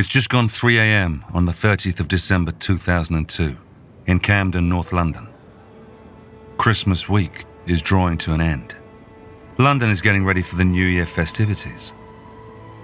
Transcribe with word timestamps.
It's 0.00 0.08
just 0.08 0.30
gone 0.30 0.48
3 0.48 0.78
a.m. 0.78 1.26
on 1.34 1.44
the 1.44 1.52
30th 1.52 2.00
of 2.00 2.08
December 2.08 2.52
2002 2.52 3.54
in 4.06 4.18
Camden, 4.18 4.66
North 4.66 4.94
London. 4.94 5.28
Christmas 6.56 7.06
week 7.06 7.44
is 7.66 7.82
drawing 7.82 8.16
to 8.16 8.32
an 8.32 8.40
end. 8.40 8.74
London 9.58 9.90
is 9.90 10.00
getting 10.00 10.24
ready 10.24 10.40
for 10.40 10.56
the 10.56 10.64
New 10.64 10.86
Year 10.86 11.04
festivities. 11.04 11.92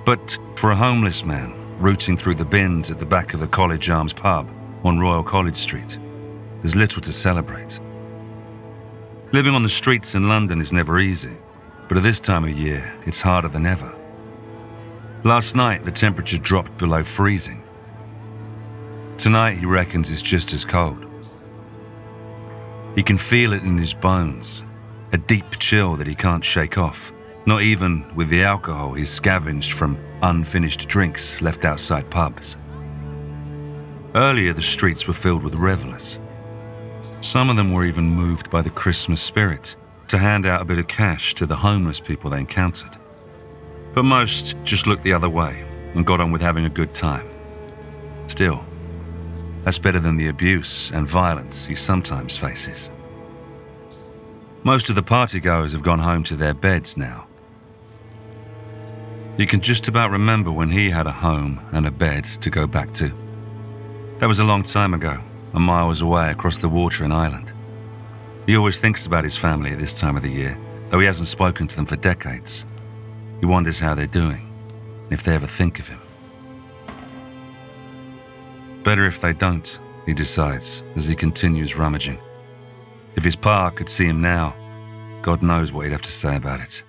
But 0.04 0.36
for 0.56 0.72
a 0.72 0.76
homeless 0.76 1.24
man 1.24 1.54
rooting 1.78 2.18
through 2.18 2.34
the 2.34 2.44
bins 2.44 2.90
at 2.90 2.98
the 2.98 3.06
back 3.06 3.32
of 3.32 3.40
the 3.40 3.46
College 3.46 3.88
Arms 3.88 4.12
pub 4.12 4.50
on 4.84 5.00
Royal 5.00 5.22
College 5.22 5.56
Street, 5.56 5.96
there's 6.60 6.76
little 6.76 7.00
to 7.00 7.14
celebrate. 7.14 7.80
Living 9.32 9.54
on 9.54 9.62
the 9.62 9.70
streets 9.70 10.14
in 10.14 10.28
London 10.28 10.60
is 10.60 10.70
never 10.70 10.98
easy, 10.98 11.38
but 11.88 11.96
at 11.96 12.02
this 12.02 12.20
time 12.20 12.44
of 12.44 12.50
year, 12.50 12.92
it's 13.06 13.22
harder 13.22 13.48
than 13.48 13.64
ever. 13.64 13.95
Last 15.26 15.56
night, 15.56 15.84
the 15.84 15.90
temperature 15.90 16.38
dropped 16.38 16.78
below 16.78 17.02
freezing. 17.02 17.60
Tonight, 19.18 19.58
he 19.58 19.66
reckons 19.66 20.08
it's 20.08 20.22
just 20.22 20.52
as 20.52 20.64
cold. 20.64 21.04
He 22.94 23.02
can 23.02 23.18
feel 23.18 23.52
it 23.52 23.64
in 23.64 23.76
his 23.76 23.92
bones, 23.92 24.62
a 25.10 25.18
deep 25.18 25.58
chill 25.58 25.96
that 25.96 26.06
he 26.06 26.14
can't 26.14 26.44
shake 26.44 26.78
off, 26.78 27.12
not 27.44 27.62
even 27.62 28.14
with 28.14 28.28
the 28.28 28.44
alcohol 28.44 28.92
he's 28.92 29.10
scavenged 29.10 29.72
from 29.72 29.98
unfinished 30.22 30.86
drinks 30.86 31.42
left 31.42 31.64
outside 31.64 32.08
pubs. 32.08 32.56
Earlier, 34.14 34.52
the 34.52 34.62
streets 34.62 35.08
were 35.08 35.12
filled 35.12 35.42
with 35.42 35.56
revelers. 35.56 36.20
Some 37.20 37.50
of 37.50 37.56
them 37.56 37.72
were 37.72 37.84
even 37.84 38.04
moved 38.04 38.48
by 38.48 38.62
the 38.62 38.70
Christmas 38.70 39.20
spirit 39.20 39.74
to 40.06 40.18
hand 40.18 40.46
out 40.46 40.62
a 40.62 40.64
bit 40.64 40.78
of 40.78 40.86
cash 40.86 41.34
to 41.34 41.46
the 41.46 41.56
homeless 41.56 41.98
people 41.98 42.30
they 42.30 42.38
encountered. 42.38 42.96
But 43.96 44.04
most 44.04 44.56
just 44.62 44.86
looked 44.86 45.04
the 45.04 45.14
other 45.14 45.30
way 45.30 45.64
and 45.94 46.04
got 46.04 46.20
on 46.20 46.30
with 46.30 46.42
having 46.42 46.66
a 46.66 46.68
good 46.68 46.92
time. 46.92 47.26
Still, 48.26 48.62
that's 49.64 49.78
better 49.78 49.98
than 49.98 50.18
the 50.18 50.28
abuse 50.28 50.90
and 50.90 51.08
violence 51.08 51.64
he 51.64 51.74
sometimes 51.74 52.36
faces. 52.36 52.90
Most 54.64 54.90
of 54.90 54.96
the 54.96 55.02
partygoers 55.02 55.72
have 55.72 55.82
gone 55.82 56.00
home 56.00 56.24
to 56.24 56.36
their 56.36 56.52
beds 56.52 56.98
now. 56.98 57.26
You 59.38 59.46
can 59.46 59.62
just 59.62 59.88
about 59.88 60.10
remember 60.10 60.52
when 60.52 60.72
he 60.72 60.90
had 60.90 61.06
a 61.06 61.12
home 61.12 61.60
and 61.72 61.86
a 61.86 61.90
bed 61.90 62.24
to 62.24 62.50
go 62.50 62.66
back 62.66 62.92
to. 62.94 63.10
That 64.18 64.28
was 64.28 64.40
a 64.40 64.44
long 64.44 64.62
time 64.62 64.92
ago, 64.92 65.22
and 65.54 65.64
miles 65.64 66.02
away 66.02 66.30
across 66.30 66.58
the 66.58 66.68
water 66.68 67.02
in 67.02 67.12
Ireland. 67.12 67.50
He 68.44 68.58
always 68.58 68.78
thinks 68.78 69.06
about 69.06 69.24
his 69.24 69.38
family 69.38 69.70
at 69.70 69.78
this 69.78 69.94
time 69.94 70.18
of 70.18 70.22
the 70.22 70.30
year, 70.30 70.58
though 70.90 71.00
he 71.00 71.06
hasn't 71.06 71.28
spoken 71.28 71.66
to 71.66 71.76
them 71.76 71.86
for 71.86 71.96
decades. 71.96 72.66
He 73.40 73.46
wonders 73.46 73.78
how 73.78 73.94
they're 73.94 74.06
doing, 74.06 74.52
and 75.04 75.12
if 75.12 75.22
they 75.22 75.34
ever 75.34 75.46
think 75.46 75.78
of 75.78 75.88
him. 75.88 76.00
Better 78.82 79.04
if 79.04 79.20
they 79.20 79.32
don't, 79.32 79.78
he 80.06 80.14
decides 80.14 80.84
as 80.94 81.08
he 81.08 81.14
continues 81.16 81.76
rummaging. 81.76 82.18
If 83.16 83.24
his 83.24 83.36
pa 83.36 83.70
could 83.70 83.88
see 83.88 84.06
him 84.06 84.20
now, 84.20 84.54
God 85.22 85.42
knows 85.42 85.72
what 85.72 85.84
he'd 85.84 85.92
have 85.92 86.02
to 86.02 86.12
say 86.12 86.36
about 86.36 86.60
it. 86.60 86.84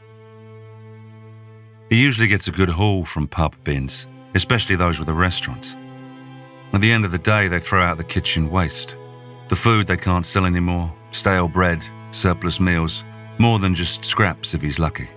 He 1.89 1.95
usually 1.95 2.27
gets 2.27 2.47
a 2.47 2.51
good 2.51 2.69
haul 2.69 3.05
from 3.05 3.27
pub 3.27 3.55
bins, 3.63 4.07
especially 4.35 4.75
those 4.75 4.99
with 4.99 5.09
a 5.09 5.13
restaurant. 5.13 5.75
At 6.73 6.81
the 6.81 6.91
end 6.91 7.05
of 7.05 7.11
the 7.11 7.17
day, 7.17 7.47
they 7.47 7.59
throw 7.59 7.81
out 7.81 7.97
the 7.97 8.03
kitchen 8.03 8.51
waste. 8.51 8.95
The 9.47 9.55
food 9.55 9.87
they 9.87 9.97
can't 9.97 10.25
sell 10.25 10.45
anymore, 10.45 10.93
stale 11.11 11.47
bread, 11.47 11.85
surplus 12.11 12.59
meals, 12.59 13.03
more 13.37 13.57
than 13.57 13.73
just 13.73 14.03
scraps 14.03 14.53
if 14.53 14.61
he's 14.61 14.79
lucky. 14.79 15.09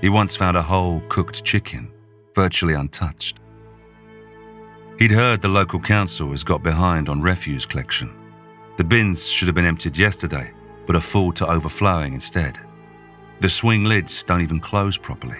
He 0.00 0.08
once 0.08 0.34
found 0.34 0.56
a 0.56 0.62
whole 0.62 1.02
cooked 1.08 1.44
chicken, 1.44 1.90
virtually 2.34 2.74
untouched. 2.74 3.38
He'd 4.98 5.12
heard 5.12 5.40
the 5.40 5.48
local 5.48 5.80
council 5.80 6.30
has 6.30 6.44
got 6.44 6.62
behind 6.62 7.08
on 7.08 7.22
refuse 7.22 7.66
collection. 7.66 8.14
The 8.76 8.84
bins 8.84 9.28
should 9.28 9.48
have 9.48 9.54
been 9.54 9.66
emptied 9.66 9.96
yesterday, 9.96 10.52
but 10.86 10.96
are 10.96 11.00
full 11.00 11.32
to 11.32 11.46
overflowing 11.46 12.14
instead. 12.14 12.58
The 13.40 13.48
swing 13.48 13.84
lids 13.84 14.22
don't 14.22 14.42
even 14.42 14.60
close 14.60 14.96
properly. 14.96 15.38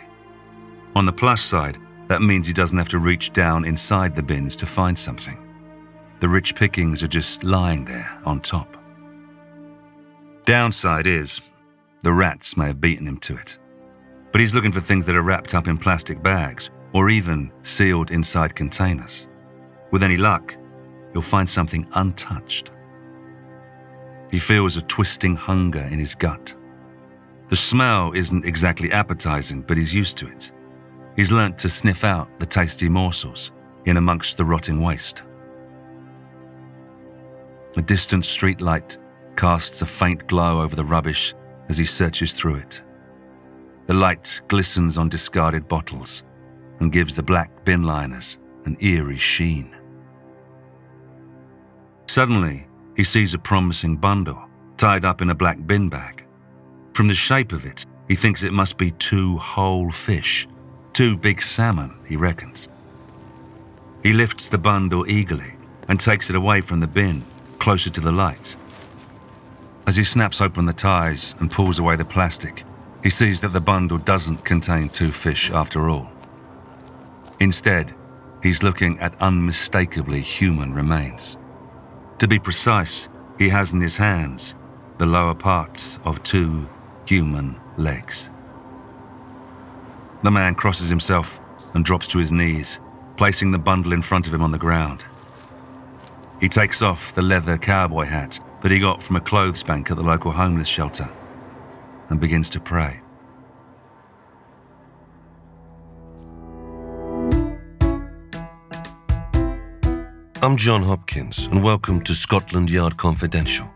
On 0.97 1.07
the 1.07 1.13
plus 1.13 1.43
side, 1.43 1.79
that 2.09 2.23
means 2.23 2.47
he 2.47 2.53
doesn't 2.53 2.77
have 2.77 2.89
to 2.89 2.99
reach 2.99 3.33
down 3.33 3.65
inside 3.65 4.15
the 4.15 4.23
bins 4.23 4.57
to 4.57 4.67
find 4.67 4.99
something. 4.99 5.39
The 6.21 6.29
rich 6.29 6.55
pickings 6.55 7.03
are 7.03 7.09
just 7.09 7.45
lying 7.45 7.85
there 7.85 8.19
on 8.25 8.41
top. 8.41 8.77
Downside 10.45 11.07
is, 11.07 11.41
the 12.01 12.13
rats 12.13 12.57
may 12.57 12.67
have 12.67 12.81
beaten 12.81 13.07
him 13.07 13.19
to 13.19 13.37
it. 13.37 13.60
But 14.33 14.41
he's 14.41 14.55
looking 14.55 14.73
for 14.73 14.81
things 14.81 15.07
that 15.07 15.17
are 15.17 15.23
wrapped 15.23 15.55
up 15.55 15.67
in 15.67 15.77
plastic 15.79 16.23
bags 16.23 16.71
or 16.93 17.11
even 17.11 17.53
sealed 17.63 18.11
inside 18.11 18.55
containers. 18.55 19.29
With 19.91 20.03
any 20.03 20.17
luck, 20.17 20.57
he'll 21.13 21.23
find 21.23 21.49
something 21.49 21.87
untouched. 21.95 22.71
He 24.31 24.39
feels 24.39 24.77
a 24.77 24.83
twisting 24.83 25.35
hunger 25.35 25.81
in 25.91 25.99
his 25.99 26.15
gut. 26.15 26.55
The 27.49 27.57
smell 27.57 28.13
isn't 28.13 28.45
exactly 28.45 28.93
appetizing, 28.93 29.63
but 29.63 29.77
he's 29.77 29.93
used 29.93 30.17
to 30.19 30.29
it. 30.29 30.53
He's 31.17 31.33
learnt 31.33 31.59
to 31.59 31.69
sniff 31.69 32.05
out 32.05 32.29
the 32.39 32.47
tasty 32.47 32.89
morsels 32.89 33.51
in 33.87 33.97
amongst 33.97 34.37
the 34.37 34.45
rotting 34.45 34.81
waste. 34.81 35.23
A 37.77 37.83
distant 37.83 38.25
street 38.25 38.61
light 38.61 38.99
casts 39.37 39.83
a 39.83 39.87
faint 39.87 40.27
glow 40.29 40.61
over 40.61 40.77
the 40.77 40.85
rubbish 40.85 41.35
as 41.69 41.77
he 41.77 41.85
searches 41.85 42.33
through 42.33 42.57
it. 42.57 42.83
The 43.91 43.97
light 43.97 44.41
glistens 44.47 44.97
on 44.97 45.09
discarded 45.09 45.67
bottles 45.67 46.23
and 46.79 46.93
gives 46.93 47.17
the 47.17 47.25
black 47.25 47.65
bin 47.65 47.83
liners 47.83 48.39
an 48.65 48.77
eerie 48.81 49.19
sheen. 49.19 49.75
Suddenly, 52.07 52.69
he 52.95 53.03
sees 53.03 53.35
a 53.35 53.39
promising 53.39 53.97
bundle 53.97 54.41
tied 54.77 55.05
up 55.05 55.21
in 55.21 55.31
a 55.31 55.35
black 55.35 55.67
bin 55.67 55.89
bag. 55.89 56.23
From 56.93 57.09
the 57.09 57.15
shape 57.15 57.51
of 57.51 57.67
it, 57.67 57.85
he 58.07 58.15
thinks 58.15 58.45
it 58.45 58.53
must 58.53 58.79
be 58.79 58.93
two 58.93 59.39
whole 59.39 59.91
fish, 59.91 60.47
two 60.93 61.17
big 61.17 61.43
salmon, 61.43 61.99
he 62.07 62.15
reckons. 62.15 62.69
He 64.05 64.13
lifts 64.13 64.51
the 64.51 64.59
bundle 64.59 65.11
eagerly 65.11 65.55
and 65.89 65.99
takes 65.99 66.31
it 66.31 66.37
away 66.37 66.61
from 66.61 66.79
the 66.79 66.87
bin, 66.87 67.25
closer 67.59 67.91
to 67.91 68.01
the 68.01 68.13
light. 68.13 68.55
As 69.85 69.97
he 69.97 70.05
snaps 70.05 70.41
open 70.41 70.67
the 70.67 70.73
ties 70.73 71.35
and 71.41 71.51
pulls 71.51 71.81
away 71.81 71.97
the 71.97 72.05
plastic, 72.05 72.63
he 73.03 73.11
sees 73.11 73.41
that 73.41 73.53
the 73.53 73.61
bundle 73.61 73.99
doesn't 73.99 74.45
contain 74.45 74.89
two 74.89 75.11
fish 75.11 75.51
after 75.51 75.89
all. 75.89 76.11
Instead, 77.39 77.95
he's 78.43 78.63
looking 78.63 78.99
at 79.01 79.21
unmistakably 79.21 80.21
human 80.21 80.75
remains. 80.75 81.39
To 82.19 82.29
be 82.29 82.39
precise, 82.39 83.09
he 83.39 83.49
has 83.49 83.73
in 83.73 83.81
his 83.81 83.97
hands 83.97 84.55
the 84.99 85.07
lower 85.07 85.35
parts 85.35 85.99
of 86.05 86.23
two 86.23 86.69
human 87.07 87.59
legs. 87.79 88.29
The 90.23 90.31
man 90.31 90.55
crosses 90.55 90.91
himself 90.91 91.41
and 91.73 91.85
drops 91.85 92.07
to 92.09 92.19
his 92.19 92.31
knees, 92.31 92.79
placing 93.17 93.53
the 93.53 93.59
bundle 93.59 93.95
in 93.95 94.03
front 94.03 94.27
of 94.27 94.35
him 94.35 94.43
on 94.43 94.53
the 94.53 94.59
ground. 94.59 95.07
He 96.39 96.51
takes 96.51 96.83
off 96.83 97.15
the 97.15 97.23
leather 97.23 97.57
cowboy 97.57 98.05
hat 98.05 98.39
that 98.61 98.71
he 98.71 98.79
got 98.79 99.03
from 99.03 99.17
a 99.17 99.21
clothes 99.21 99.63
bank 99.63 99.91
at 99.91 99.97
the 99.97 100.03
local 100.03 100.33
homeless 100.33 100.69
shelter 100.69 101.09
and 102.11 102.21
begins 102.21 102.51
to 102.51 102.61
pray. 102.61 103.01
I'm 110.43 110.57
John 110.57 110.83
Hopkins, 110.83 111.47
and 111.47 111.63
welcome 111.63 112.03
to 112.03 112.15
Scotland 112.15 112.71
Yard 112.71 112.97
Confidential, 112.97 113.69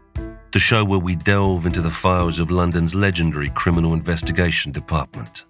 the 0.52 0.58
show 0.58 0.84
where 0.84 0.98
we 0.98 1.14
delve 1.14 1.66
into 1.66 1.82
the 1.82 1.90
files 1.90 2.40
of 2.40 2.50
London's 2.50 2.94
legendary 2.94 3.50
Criminal 3.50 3.92
Investigation 3.92 4.72
Department. 4.72 5.44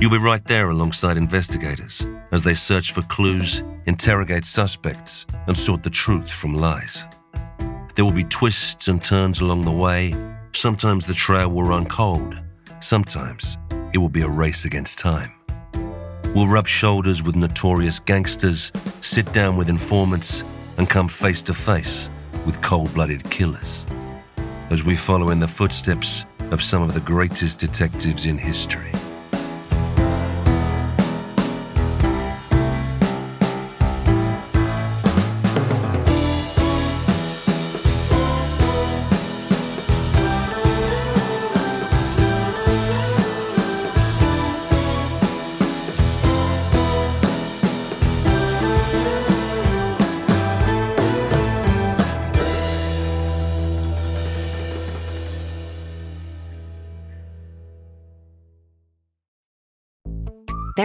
You'll 0.00 0.10
be 0.10 0.18
right 0.18 0.44
there 0.44 0.70
alongside 0.70 1.16
investigators 1.16 2.04
as 2.32 2.42
they 2.42 2.54
search 2.54 2.90
for 2.92 3.02
clues, 3.02 3.62
interrogate 3.86 4.44
suspects, 4.44 5.24
and 5.46 5.56
sort 5.56 5.84
the 5.84 5.90
truth 5.90 6.30
from 6.30 6.54
lies. 6.54 7.04
There 7.94 8.04
will 8.04 8.10
be 8.10 8.24
twists 8.24 8.88
and 8.88 9.02
turns 9.02 9.40
along 9.40 9.62
the 9.62 9.70
way. 9.70 10.12
Sometimes 10.54 11.04
the 11.04 11.14
trail 11.14 11.50
will 11.50 11.64
run 11.64 11.84
cold, 11.86 12.38
sometimes 12.80 13.58
it 13.92 13.98
will 13.98 14.08
be 14.08 14.22
a 14.22 14.28
race 14.28 14.64
against 14.64 14.98
time. 14.98 15.32
We'll 16.34 16.46
rub 16.46 16.68
shoulders 16.68 17.22
with 17.22 17.34
notorious 17.34 17.98
gangsters, 17.98 18.70
sit 19.00 19.30
down 19.32 19.56
with 19.56 19.68
informants, 19.68 20.44
and 20.78 20.88
come 20.88 21.08
face 21.08 21.42
to 21.42 21.54
face 21.54 22.08
with 22.46 22.62
cold 22.62 22.94
blooded 22.94 23.28
killers 23.30 23.84
as 24.70 24.84
we 24.84 24.96
follow 24.96 25.30
in 25.30 25.40
the 25.40 25.48
footsteps 25.48 26.24
of 26.50 26.62
some 26.62 26.82
of 26.82 26.94
the 26.94 27.00
greatest 27.00 27.58
detectives 27.58 28.24
in 28.24 28.38
history. 28.38 28.92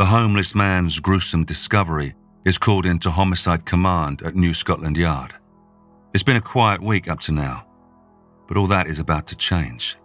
the 0.00 0.06
homeless 0.06 0.54
man's 0.54 0.98
gruesome 0.98 1.44
discovery 1.44 2.14
is 2.46 2.56
called 2.56 2.86
into 2.86 3.10
Homicide 3.10 3.66
Command 3.66 4.22
at 4.22 4.34
New 4.34 4.54
Scotland 4.54 4.96
Yard. 4.96 5.34
It's 6.14 6.22
been 6.22 6.38
a 6.38 6.40
quiet 6.40 6.82
week 6.82 7.06
up 7.06 7.20
to 7.20 7.32
now, 7.32 7.66
but 8.48 8.56
all 8.56 8.66
that 8.68 8.86
is 8.86 8.98
about 8.98 9.26
to 9.26 9.36
change. 9.36 9.98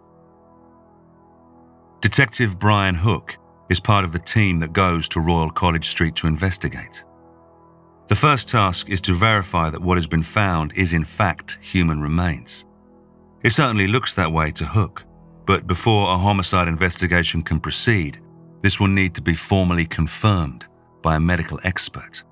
Detective 2.02 2.58
Brian 2.58 2.94
Hook 2.94 3.38
is 3.70 3.80
part 3.80 4.04
of 4.04 4.12
the 4.12 4.18
team 4.18 4.60
that 4.60 4.74
goes 4.74 5.08
to 5.08 5.20
Royal 5.20 5.50
College 5.50 5.88
Street 5.88 6.14
to 6.16 6.26
investigate. 6.26 7.02
The 8.08 8.16
first 8.16 8.50
task 8.50 8.90
is 8.90 9.00
to 9.00 9.14
verify 9.14 9.70
that 9.70 9.80
what 9.80 9.96
has 9.96 10.06
been 10.06 10.22
found 10.22 10.74
is 10.74 10.92
in 10.92 11.06
fact 11.06 11.56
human 11.62 12.02
remains. 12.02 12.66
It 13.42 13.54
certainly 13.54 13.86
looks 13.86 14.12
that 14.12 14.30
way 14.30 14.52
to 14.52 14.66
Hook, 14.66 15.04
but 15.46 15.66
before 15.66 16.12
a 16.12 16.18
homicide 16.18 16.68
investigation 16.68 17.40
can 17.40 17.60
proceed, 17.60 18.20
this 18.66 18.80
will 18.80 18.88
need 18.88 19.14
to 19.14 19.22
be 19.22 19.36
formally 19.36 19.86
confirmed 19.86 20.66
by 21.00 21.14
a 21.14 21.20
medical 21.20 21.60
expert. 21.62 22.24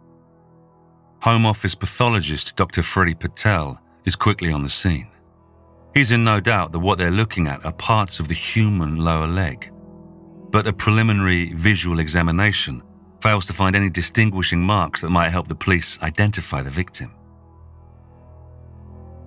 Home 1.20 1.46
Office 1.46 1.76
pathologist 1.76 2.56
Dr. 2.56 2.82
Freddie 2.82 3.14
Patel 3.14 3.80
is 4.04 4.16
quickly 4.16 4.50
on 4.50 4.64
the 4.64 4.68
scene. 4.68 5.06
He's 5.94 6.10
in 6.10 6.24
no 6.24 6.40
doubt 6.40 6.72
that 6.72 6.80
what 6.80 6.98
they're 6.98 7.12
looking 7.12 7.46
at 7.46 7.64
are 7.64 7.70
parts 7.70 8.18
of 8.18 8.26
the 8.26 8.34
human 8.34 8.96
lower 8.96 9.28
leg. 9.28 9.70
But 10.50 10.66
a 10.66 10.72
preliminary 10.72 11.52
visual 11.52 12.00
examination 12.00 12.82
fails 13.20 13.46
to 13.46 13.52
find 13.52 13.76
any 13.76 13.88
distinguishing 13.88 14.60
marks 14.60 15.02
that 15.02 15.10
might 15.10 15.30
help 15.30 15.46
the 15.46 15.54
police 15.54 16.00
identify 16.02 16.64
the 16.64 16.78
victim. 16.82 17.12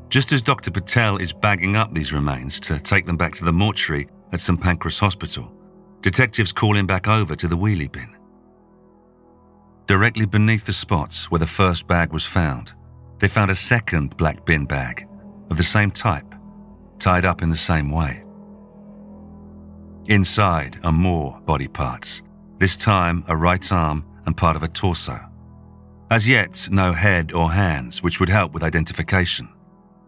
Just 0.09 0.33
as 0.33 0.41
Dr. 0.41 0.71
Patel 0.71 1.15
is 1.19 1.31
bagging 1.31 1.77
up 1.77 1.93
these 1.93 2.11
remains 2.11 2.59
to 2.59 2.81
take 2.81 3.05
them 3.05 3.15
back 3.15 3.33
to 3.35 3.45
the 3.45 3.53
mortuary 3.53 4.09
at 4.33 4.41
St 4.41 4.59
Pancras 4.59 4.99
Hospital, 4.99 5.53
Detectives 6.01 6.51
call 6.51 6.75
him 6.75 6.87
back 6.87 7.07
over 7.07 7.35
to 7.35 7.47
the 7.47 7.57
wheelie 7.57 7.91
bin. 7.91 8.15
Directly 9.87 10.25
beneath 10.25 10.65
the 10.65 10.73
spots 10.73 11.31
where 11.31 11.39
the 11.39 11.47
first 11.47 11.87
bag 11.87 12.11
was 12.11 12.25
found, 12.25 12.73
they 13.19 13.27
found 13.27 13.49
a 13.49 13.55
second 13.55 14.15
black 14.17 14.45
bin 14.45 14.65
bag 14.65 15.07
of 15.49 15.57
the 15.57 15.63
same 15.63 15.91
type, 15.91 16.35
tied 16.99 17.25
up 17.25 17.41
in 17.41 17.49
the 17.49 17.55
same 17.55 17.89
way. 17.89 18.23
Inside 20.07 20.79
are 20.83 20.91
more 20.91 21.39
body 21.45 21.67
parts, 21.67 22.21
this 22.59 22.77
time 22.77 23.23
a 23.27 23.35
right 23.35 23.71
arm 23.71 24.05
and 24.25 24.37
part 24.37 24.55
of 24.55 24.63
a 24.63 24.67
torso. 24.67 25.19
As 26.09 26.27
yet, 26.27 26.69
no 26.71 26.93
head 26.93 27.33
or 27.33 27.51
hands, 27.51 28.01
which 28.01 28.19
would 28.19 28.29
help 28.29 28.53
with 28.53 28.63
identification. 28.63 29.49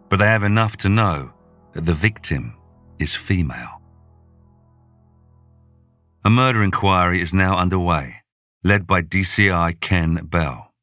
But 0.10 0.20
they 0.20 0.26
have 0.26 0.44
enough 0.44 0.78
to 0.78 0.90
know 0.90 1.32
that 1.74 1.86
the 1.86 1.94
victim 1.94 2.56
is 3.00 3.14
female. 3.14 3.79
A 6.26 6.30
murder 6.30 6.62
inquiry 6.62 7.22
is 7.22 7.34
now 7.34 7.58
underway, 7.58 8.18
led 8.62 8.86
by 8.86 9.02
DCI 9.02 9.80
Ken 9.80 10.20
Bell. 10.26 10.74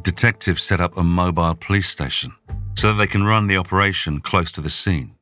Detectives 0.00 0.62
set 0.62 0.80
up 0.80 0.96
a 0.96 1.02
mobile 1.02 1.54
police 1.54 1.90
station 1.90 2.32
so 2.74 2.88
that 2.88 2.94
they 2.94 3.06
can 3.06 3.24
run 3.24 3.46
the 3.46 3.58
operation 3.58 4.20
close 4.20 4.50
to 4.52 4.62
the 4.62 4.70
scene. 4.70 5.16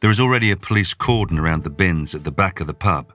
There 0.00 0.08
is 0.08 0.18
already 0.18 0.50
a 0.50 0.56
police 0.56 0.94
cordon 0.94 1.38
around 1.38 1.64
the 1.64 1.70
bins 1.70 2.14
at 2.14 2.24
the 2.24 2.30
back 2.30 2.60
of 2.60 2.66
the 2.66 2.72
pub. 2.72 3.12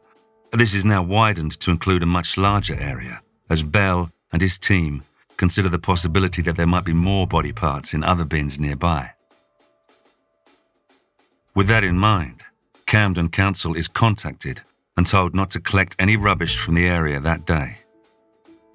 This 0.52 0.76
is 0.76 0.86
now 0.86 1.02
widened 1.02 1.60
to 1.62 1.72
include 1.72 2.04
a 2.04 2.06
much 2.18 2.38
larger 2.38 2.80
area, 2.80 3.22
as 3.50 3.64
Bell 3.64 4.12
and 4.32 4.44
his 4.44 4.60
team 4.60 5.02
consider 5.38 5.70
the 5.70 5.80
possibility 5.80 6.44
that 6.44 6.56
there 6.56 6.68
might 6.68 6.86
be 6.86 6.94
more 6.94 7.26
body 7.26 7.52
parts 7.52 7.96
in 7.96 8.04
other 8.04 8.26
bins 8.26 8.60
nearby. 8.60 9.10
With 11.56 11.68
that 11.68 11.84
in 11.84 11.98
mind, 11.98 12.41
Camden 12.92 13.30
Council 13.30 13.74
is 13.74 13.88
contacted 13.88 14.64
and 14.98 15.08
told 15.08 15.34
not 15.34 15.50
to 15.52 15.62
collect 15.62 15.96
any 15.98 16.18
rubbish 16.18 16.58
from 16.58 16.76
the 16.76 16.86
area 16.86 17.22
that 17.22 17.46
day. 17.46 17.78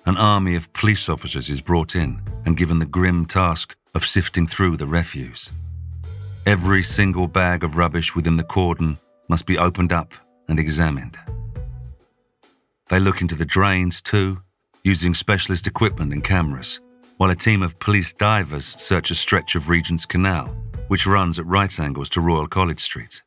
An 0.06 0.16
army 0.16 0.54
of 0.54 0.72
police 0.72 1.10
officers 1.10 1.50
is 1.50 1.60
brought 1.60 1.94
in 1.94 2.22
and 2.46 2.56
given 2.56 2.78
the 2.78 2.86
grim 2.86 3.26
task 3.26 3.76
of 3.94 4.06
sifting 4.06 4.46
through 4.46 4.78
the 4.78 4.86
refuse. 4.86 5.50
Every 6.46 6.82
single 6.82 7.26
bag 7.26 7.62
of 7.62 7.76
rubbish 7.76 8.14
within 8.14 8.38
the 8.38 8.42
cordon 8.42 8.96
must 9.28 9.44
be 9.44 9.58
opened 9.58 9.92
up 9.92 10.14
and 10.48 10.58
examined. 10.58 11.18
They 12.88 12.98
look 12.98 13.20
into 13.20 13.34
the 13.34 13.44
drains 13.44 14.00
too, 14.00 14.40
using 14.82 15.12
specialist 15.12 15.66
equipment 15.66 16.14
and 16.14 16.24
cameras, 16.24 16.80
while 17.18 17.28
a 17.28 17.36
team 17.36 17.60
of 17.60 17.78
police 17.80 18.14
divers 18.14 18.64
search 18.64 19.10
a 19.10 19.14
stretch 19.14 19.54
of 19.54 19.68
Regent's 19.68 20.06
Canal, 20.06 20.46
which 20.88 21.06
runs 21.06 21.38
at 21.38 21.44
right 21.44 21.78
angles 21.78 22.08
to 22.08 22.22
Royal 22.22 22.46
College 22.46 22.80
Street. 22.80 23.20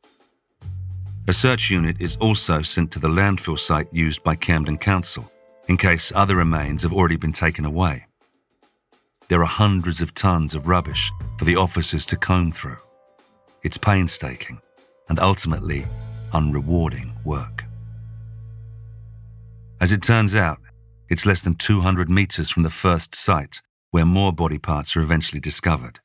A 1.30 1.34
search 1.34 1.70
unit 1.70 1.98
is 2.00 2.16
also 2.16 2.64
sent 2.64 2.90
to 2.92 2.98
the 2.98 3.08
landfill 3.08 3.60
site 3.60 3.88
used 3.92 4.24
by 4.24 4.34
Camden 4.34 4.80
Council 4.80 5.32
in 5.68 5.78
case 5.78 6.12
other 6.16 6.36
remains 6.36 6.82
have 6.82 6.92
already 6.92 7.18
been 7.18 7.34
taken 7.34 7.66
away. 7.66 8.08
There 9.28 9.44
are 9.44 9.46
hundreds 9.46 10.02
of 10.02 10.16
tons 10.16 10.56
of 10.56 10.68
rubbish 10.68 11.12
for 11.38 11.46
the 11.46 11.56
officers 11.56 12.04
to 12.08 12.16
comb 12.16 12.52
through. 12.52 12.80
It's 13.62 13.78
painstaking 13.78 14.60
and 15.08 15.20
ultimately 15.20 15.86
unrewarding 16.34 17.12
work. 17.24 17.64
As 19.80 19.92
it 19.92 20.02
turns 20.02 20.36
out, 20.36 20.58
it's 21.10 21.28
less 21.28 21.44
than 21.44 21.54
200 21.54 22.10
meters 22.10 22.50
from 22.50 22.64
the 22.64 22.72
first 22.72 23.14
site 23.14 23.62
where 23.92 24.04
more 24.04 24.34
body 24.34 24.58
parts 24.58 24.98
are 24.98 25.02
eventually 25.02 25.40
discovered. 25.40 26.00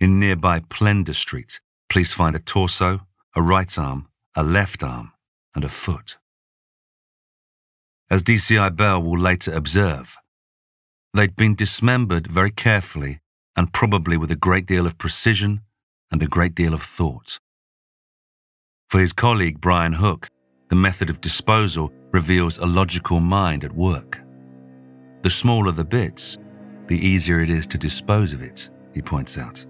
In 0.00 0.18
nearby 0.18 0.62
Plender 0.68 1.14
Street, 1.14 1.60
police 1.88 2.12
find 2.12 2.34
a 2.34 2.40
torso, 2.40 3.06
a 3.36 3.40
right 3.40 3.78
arm, 3.78 4.08
a 4.34 4.42
left 4.42 4.82
arm, 4.82 5.12
and 5.54 5.64
a 5.64 5.68
foot. 5.68 6.16
As 8.10 8.22
DCI 8.22 8.74
Bell 8.76 9.02
will 9.02 9.18
later 9.18 9.52
observe, 9.52 10.16
they'd 11.14 11.36
been 11.36 11.54
dismembered 11.54 12.26
very 12.26 12.50
carefully 12.50 13.20
and 13.56 13.72
probably 13.72 14.16
with 14.16 14.30
a 14.30 14.36
great 14.36 14.66
deal 14.66 14.86
of 14.86 14.98
precision 14.98 15.60
and 16.10 16.22
a 16.22 16.26
great 16.26 16.54
deal 16.54 16.74
of 16.74 16.82
thought. 16.82 17.38
For 18.88 19.00
his 19.00 19.12
colleague 19.12 19.60
Brian 19.60 19.94
Hook, 19.94 20.28
the 20.68 20.76
method 20.76 21.10
of 21.10 21.20
disposal 21.20 21.92
reveals 22.12 22.58
a 22.58 22.66
logical 22.66 23.20
mind 23.20 23.64
at 23.64 23.72
work. 23.72 24.18
The 25.22 25.30
smaller 25.30 25.72
the 25.72 25.84
bits, 25.84 26.38
the 26.88 26.98
easier 26.98 27.40
it 27.40 27.50
is 27.50 27.66
to 27.68 27.78
dispose 27.78 28.32
of 28.32 28.42
it, 28.42 28.70
he 28.94 29.02
points 29.02 29.38
out. 29.38 29.64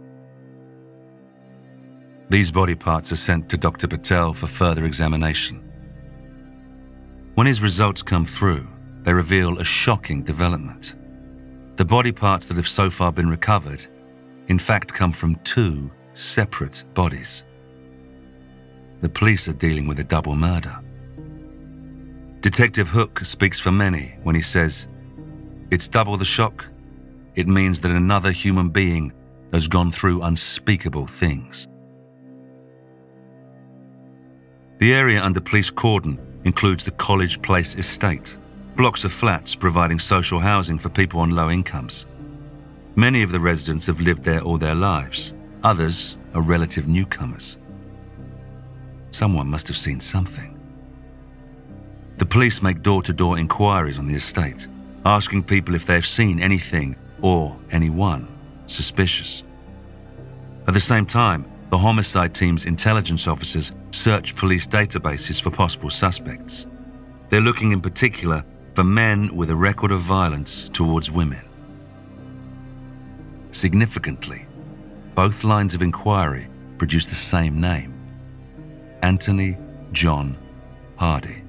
These 2.32 2.50
body 2.50 2.74
parts 2.74 3.12
are 3.12 3.16
sent 3.16 3.50
to 3.50 3.58
Dr. 3.58 3.86
Patel 3.86 4.32
for 4.32 4.46
further 4.46 4.86
examination. 4.86 5.62
When 7.34 7.46
his 7.46 7.60
results 7.60 8.00
come 8.00 8.24
through, 8.24 8.66
they 9.02 9.12
reveal 9.12 9.58
a 9.58 9.64
shocking 9.64 10.22
development. 10.22 10.94
the 11.76 11.84
body 11.84 12.10
parts 12.10 12.46
that 12.46 12.56
have 12.56 12.66
so 12.68 12.88
far 12.88 13.12
been 13.12 13.28
recovered, 13.28 13.86
in 14.46 14.58
fact, 14.58 14.94
come 14.94 15.12
from 15.12 15.36
two 15.44 15.90
separate 16.14 16.84
bodies. 16.94 17.44
The 19.02 19.10
police 19.10 19.46
are 19.48 19.60
dealing 19.66 19.86
with 19.86 20.00
a 20.00 20.04
double 20.04 20.34
murder. 20.34 20.80
Detective 22.40 22.88
Hook 22.88 23.26
speaks 23.26 23.60
for 23.60 23.72
many 23.72 24.16
when 24.22 24.34
he 24.34 24.42
says, 24.42 24.88
It's 25.70 25.86
double 25.86 26.16
the 26.16 26.24
shock. 26.24 26.64
It 27.34 27.46
means 27.46 27.82
that 27.82 27.90
another 27.90 28.32
human 28.32 28.70
being 28.70 29.12
has 29.52 29.68
gone 29.68 29.92
through 29.92 30.22
unspeakable 30.22 31.06
things. 31.06 31.68
The 34.82 34.94
area 34.94 35.22
under 35.22 35.40
police 35.40 35.70
cordon 35.70 36.18
includes 36.42 36.82
the 36.82 36.90
College 36.90 37.40
Place 37.40 37.76
estate, 37.76 38.36
blocks 38.74 39.04
of 39.04 39.12
flats 39.12 39.54
providing 39.54 40.00
social 40.00 40.40
housing 40.40 40.76
for 40.76 40.88
people 40.88 41.20
on 41.20 41.30
low 41.30 41.48
incomes. 41.48 42.04
Many 42.96 43.22
of 43.22 43.30
the 43.30 43.38
residents 43.38 43.86
have 43.86 44.00
lived 44.00 44.24
there 44.24 44.40
all 44.40 44.58
their 44.58 44.74
lives, 44.74 45.34
others 45.62 46.18
are 46.34 46.42
relative 46.42 46.88
newcomers. 46.88 47.58
Someone 49.12 49.46
must 49.46 49.68
have 49.68 49.76
seen 49.76 50.00
something. 50.00 50.58
The 52.16 52.26
police 52.26 52.60
make 52.60 52.82
door 52.82 53.04
to 53.04 53.12
door 53.12 53.38
inquiries 53.38 54.00
on 54.00 54.08
the 54.08 54.16
estate, 54.16 54.66
asking 55.04 55.44
people 55.44 55.76
if 55.76 55.86
they've 55.86 56.04
seen 56.04 56.40
anything 56.40 56.96
or 57.20 57.56
anyone 57.70 58.26
suspicious. 58.66 59.44
At 60.66 60.74
the 60.74 60.80
same 60.80 61.06
time, 61.06 61.44
the 61.70 61.78
homicide 61.78 62.34
team's 62.34 62.64
intelligence 62.64 63.28
officers 63.28 63.70
search 64.02 64.34
police 64.34 64.66
databases 64.66 65.40
for 65.40 65.50
possible 65.50 65.88
suspects. 65.88 66.66
They're 67.28 67.40
looking 67.40 67.70
in 67.70 67.80
particular 67.80 68.44
for 68.74 68.82
men 68.82 69.36
with 69.36 69.48
a 69.48 69.54
record 69.54 69.92
of 69.92 70.00
violence 70.00 70.68
towards 70.70 71.08
women. 71.08 71.44
Significantly, 73.52 74.44
both 75.14 75.44
lines 75.44 75.76
of 75.76 75.82
inquiry 75.82 76.48
produce 76.78 77.06
the 77.06 77.14
same 77.14 77.60
name 77.60 77.94
Anthony 79.02 79.56
John 79.92 80.36
Hardy. 80.96 81.44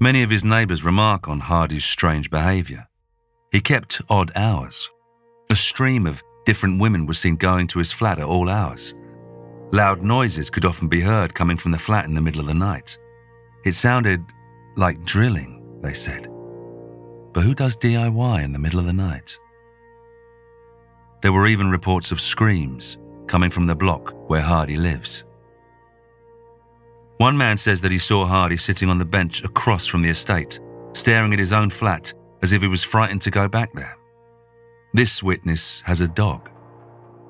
Many 0.00 0.22
of 0.22 0.30
his 0.30 0.44
neighbours 0.44 0.84
remark 0.84 1.28
on 1.28 1.40
Hardy's 1.40 1.84
strange 1.84 2.30
behaviour. 2.30 2.88
He 3.52 3.60
kept 3.60 4.00
odd 4.08 4.32
hours. 4.34 4.88
A 5.50 5.56
stream 5.56 6.06
of 6.06 6.22
different 6.46 6.80
women 6.80 7.04
were 7.04 7.14
seen 7.14 7.36
going 7.36 7.66
to 7.68 7.78
his 7.78 7.92
flat 7.92 8.18
at 8.18 8.24
all 8.24 8.48
hours. 8.48 8.94
Loud 9.70 10.02
noises 10.02 10.48
could 10.48 10.64
often 10.64 10.88
be 10.88 11.00
heard 11.00 11.34
coming 11.34 11.56
from 11.56 11.72
the 11.72 11.78
flat 11.78 12.06
in 12.06 12.14
the 12.14 12.20
middle 12.20 12.40
of 12.40 12.46
the 12.46 12.54
night. 12.54 12.96
It 13.64 13.74
sounded 13.74 14.24
like 14.76 15.04
drilling, 15.04 15.62
they 15.82 15.92
said. 15.92 16.28
But 17.34 17.42
who 17.44 17.54
does 17.54 17.76
DIY 17.76 18.42
in 18.42 18.52
the 18.52 18.58
middle 18.58 18.80
of 18.80 18.86
the 18.86 18.92
night? 18.92 19.38
There 21.20 21.32
were 21.32 21.46
even 21.46 21.70
reports 21.70 22.12
of 22.12 22.20
screams 22.20 22.96
coming 23.26 23.50
from 23.50 23.66
the 23.66 23.74
block 23.74 24.14
where 24.28 24.40
Hardy 24.40 24.76
lives. 24.76 25.24
One 27.18 27.36
man 27.36 27.58
says 27.58 27.80
that 27.82 27.92
he 27.92 27.98
saw 27.98 28.26
Hardy 28.26 28.56
sitting 28.56 28.88
on 28.88 28.98
the 28.98 29.04
bench 29.04 29.44
across 29.44 29.86
from 29.86 30.02
the 30.02 30.08
estate, 30.08 30.60
staring 30.94 31.32
at 31.32 31.38
his 31.38 31.52
own 31.52 31.68
flat 31.68 32.14
as 32.42 32.52
if 32.52 32.62
he 32.62 32.68
was 32.68 32.84
frightened 32.84 33.22
to 33.22 33.30
go 33.30 33.48
back 33.48 33.72
there. 33.74 33.98
This 34.94 35.22
witness 35.22 35.82
has 35.82 36.00
a 36.00 36.08
dog. 36.08 36.48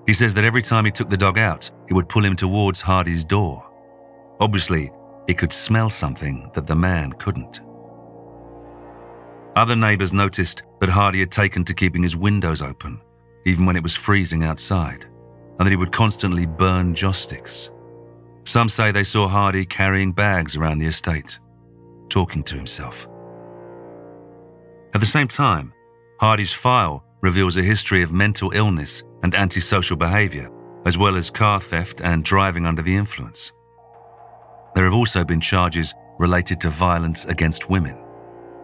He 0.09 0.15
says 0.15 0.33
that 0.35 0.45
every 0.45 0.63
time 0.63 0.87
he 0.87 0.91
took 0.91 1.11
the 1.11 1.19
dog 1.19 1.39
out, 1.39 1.71
it 1.87 1.93
would 1.93 2.09
pull 2.09 2.25
him 2.25 2.35
towards 2.35 2.81
Hardy's 2.81 3.27
door. 3.27 3.63
Obviously, 4.41 4.91
he 5.27 5.35
could 5.35 5.53
smell 5.53 5.91
something 5.91 6.51
that 6.55 6.67
the 6.67 6.75
man 6.75 7.13
couldn't. 7.13 7.61
Other 9.55 9.77
neighbours 9.77 10.15
noticed 10.15 10.63
that 10.81 10.89
Hardy 10.89 11.21
had 11.21 11.31
taken 11.31 11.63
to 11.67 11.75
keeping 11.75 12.03
his 12.03 12.17
windows 12.17 12.63
open, 12.63 13.03
even 13.45 13.67
when 13.67 13.77
it 13.77 13.83
was 13.83 13.95
freezing 13.95 14.45
outside, 14.45 15.05
and 15.59 15.67
that 15.67 15.71
he 15.71 15.77
would 15.77 15.93
constantly 15.93 16.47
burn 16.47 16.95
joss 16.95 17.19
sticks. 17.19 17.71
Some 18.45 18.71
say 18.71 18.91
they 18.91 19.05
saw 19.05 19.29
Hardy 19.29 19.67
carrying 19.67 20.13
bags 20.13 20.57
around 20.57 20.79
the 20.79 20.87
estate, 20.87 21.39
talking 22.09 22.43
to 22.45 22.55
himself. 22.55 23.07
At 24.95 25.01
the 25.01 25.07
same 25.07 25.29
time, 25.29 25.75
Hardy's 26.19 26.55
file 26.55 27.05
reveals 27.21 27.59
a 27.59 27.63
history 27.63 28.01
of 28.03 28.11
mental 28.11 28.53
illness 28.53 29.03
and 29.23 29.35
antisocial 29.35 29.97
behaviour, 29.97 30.51
as 30.85 30.97
well 30.97 31.17
as 31.17 31.31
car 31.31 31.61
theft 31.61 32.01
and 32.01 32.25
driving 32.25 32.67
under 32.67 32.83
the 32.83 32.97
influence. 32.97 33.53
There 34.75 34.85
have 34.85 34.95
also 34.95 35.25
been 35.25 35.41
charges 35.41 35.95
related 36.19 36.61
to 36.61 36.71
violence 36.71 37.25
against 37.25 37.71
women, 37.71 37.97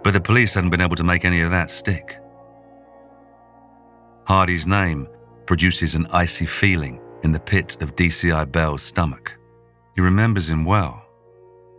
but 0.03 0.13
the 0.13 0.21
police 0.21 0.55
hadn't 0.55 0.71
been 0.71 0.81
able 0.81 0.97
to 0.97 1.05
make 1.05 1.25
any 1.25 1.41
of 1.41 1.51
that 1.51 1.71
stick. 1.71 2.19
Hardy's 4.27 4.67
name 4.67 5.09
produces 5.47 5.95
an 5.95 6.07
icy 6.11 6.47
feeling 6.47 7.01
in 7.23 7.33
the 7.33 7.41
pit 7.41 7.77
of 7.81 7.97
DCI 7.97 8.51
Bell's 8.51 8.83
stomach. 8.83 9.33
He 9.95 10.01
remembers 10.01 10.49
him 10.49 10.65
well. 10.65 11.03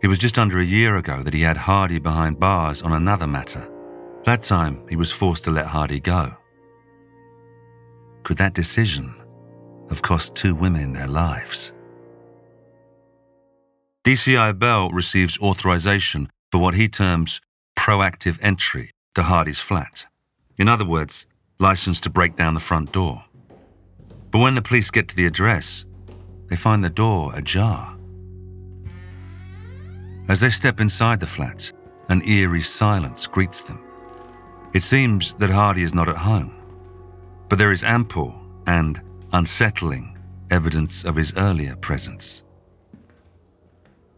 It 0.02 0.08
was 0.08 0.18
just 0.18 0.38
under 0.38 0.58
a 0.58 0.64
year 0.64 0.96
ago 0.96 1.22
that 1.22 1.34
he 1.34 1.42
had 1.42 1.56
Hardy 1.56 1.98
behind 1.98 2.38
bars 2.38 2.82
on 2.82 2.92
another 2.92 3.26
matter. 3.26 3.68
That 4.24 4.42
time, 4.42 4.82
he 4.88 4.96
was 4.96 5.10
forced 5.10 5.44
to 5.44 5.50
let 5.50 5.66
Hardy 5.66 6.00
go. 6.00 6.34
Could 8.26 8.38
that 8.38 8.54
decision 8.54 9.14
have 9.88 10.02
cost 10.02 10.34
two 10.34 10.56
women 10.56 10.94
their 10.94 11.06
lives? 11.06 11.72
DCI 14.04 14.58
Bell 14.58 14.90
receives 14.90 15.38
authorization 15.38 16.28
for 16.50 16.58
what 16.58 16.74
he 16.74 16.88
terms 16.88 17.40
proactive 17.78 18.36
entry 18.42 18.90
to 19.14 19.22
Hardy's 19.22 19.60
flat. 19.60 20.06
In 20.58 20.66
other 20.66 20.84
words, 20.84 21.24
license 21.60 22.00
to 22.00 22.10
break 22.10 22.34
down 22.34 22.54
the 22.54 22.58
front 22.68 22.90
door. 22.90 23.22
But 24.32 24.40
when 24.40 24.56
the 24.56 24.60
police 24.60 24.90
get 24.90 25.06
to 25.10 25.14
the 25.14 25.26
address, 25.26 25.84
they 26.48 26.56
find 26.56 26.82
the 26.82 26.90
door 26.90 27.32
ajar. 27.32 27.96
As 30.26 30.40
they 30.40 30.50
step 30.50 30.80
inside 30.80 31.20
the 31.20 31.28
flat, 31.28 31.70
an 32.08 32.22
eerie 32.22 32.60
silence 32.60 33.28
greets 33.28 33.62
them. 33.62 33.78
It 34.74 34.82
seems 34.82 35.34
that 35.34 35.50
Hardy 35.50 35.84
is 35.84 35.94
not 35.94 36.08
at 36.08 36.16
home. 36.16 36.55
But 37.48 37.58
there 37.58 37.72
is 37.72 37.84
ample 37.84 38.34
and 38.66 39.00
unsettling 39.32 40.18
evidence 40.50 41.04
of 41.04 41.16
his 41.16 41.36
earlier 41.36 41.76
presence. 41.76 42.42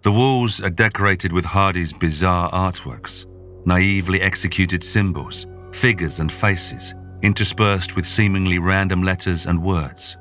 The 0.02 0.12
walls 0.12 0.60
are 0.60 0.70
decorated 0.70 1.32
with 1.32 1.44
Hardy's 1.44 1.92
bizarre 1.92 2.50
artworks, 2.50 3.26
naively 3.66 4.22
executed 4.22 4.84
symbols, 4.84 5.46
figures, 5.72 6.20
and 6.20 6.32
faces, 6.32 6.94
interspersed 7.22 7.96
with 7.96 8.06
seemingly 8.06 8.58
random 8.58 9.02
letters 9.02 9.46
and 9.46 9.62
words. 9.62 10.16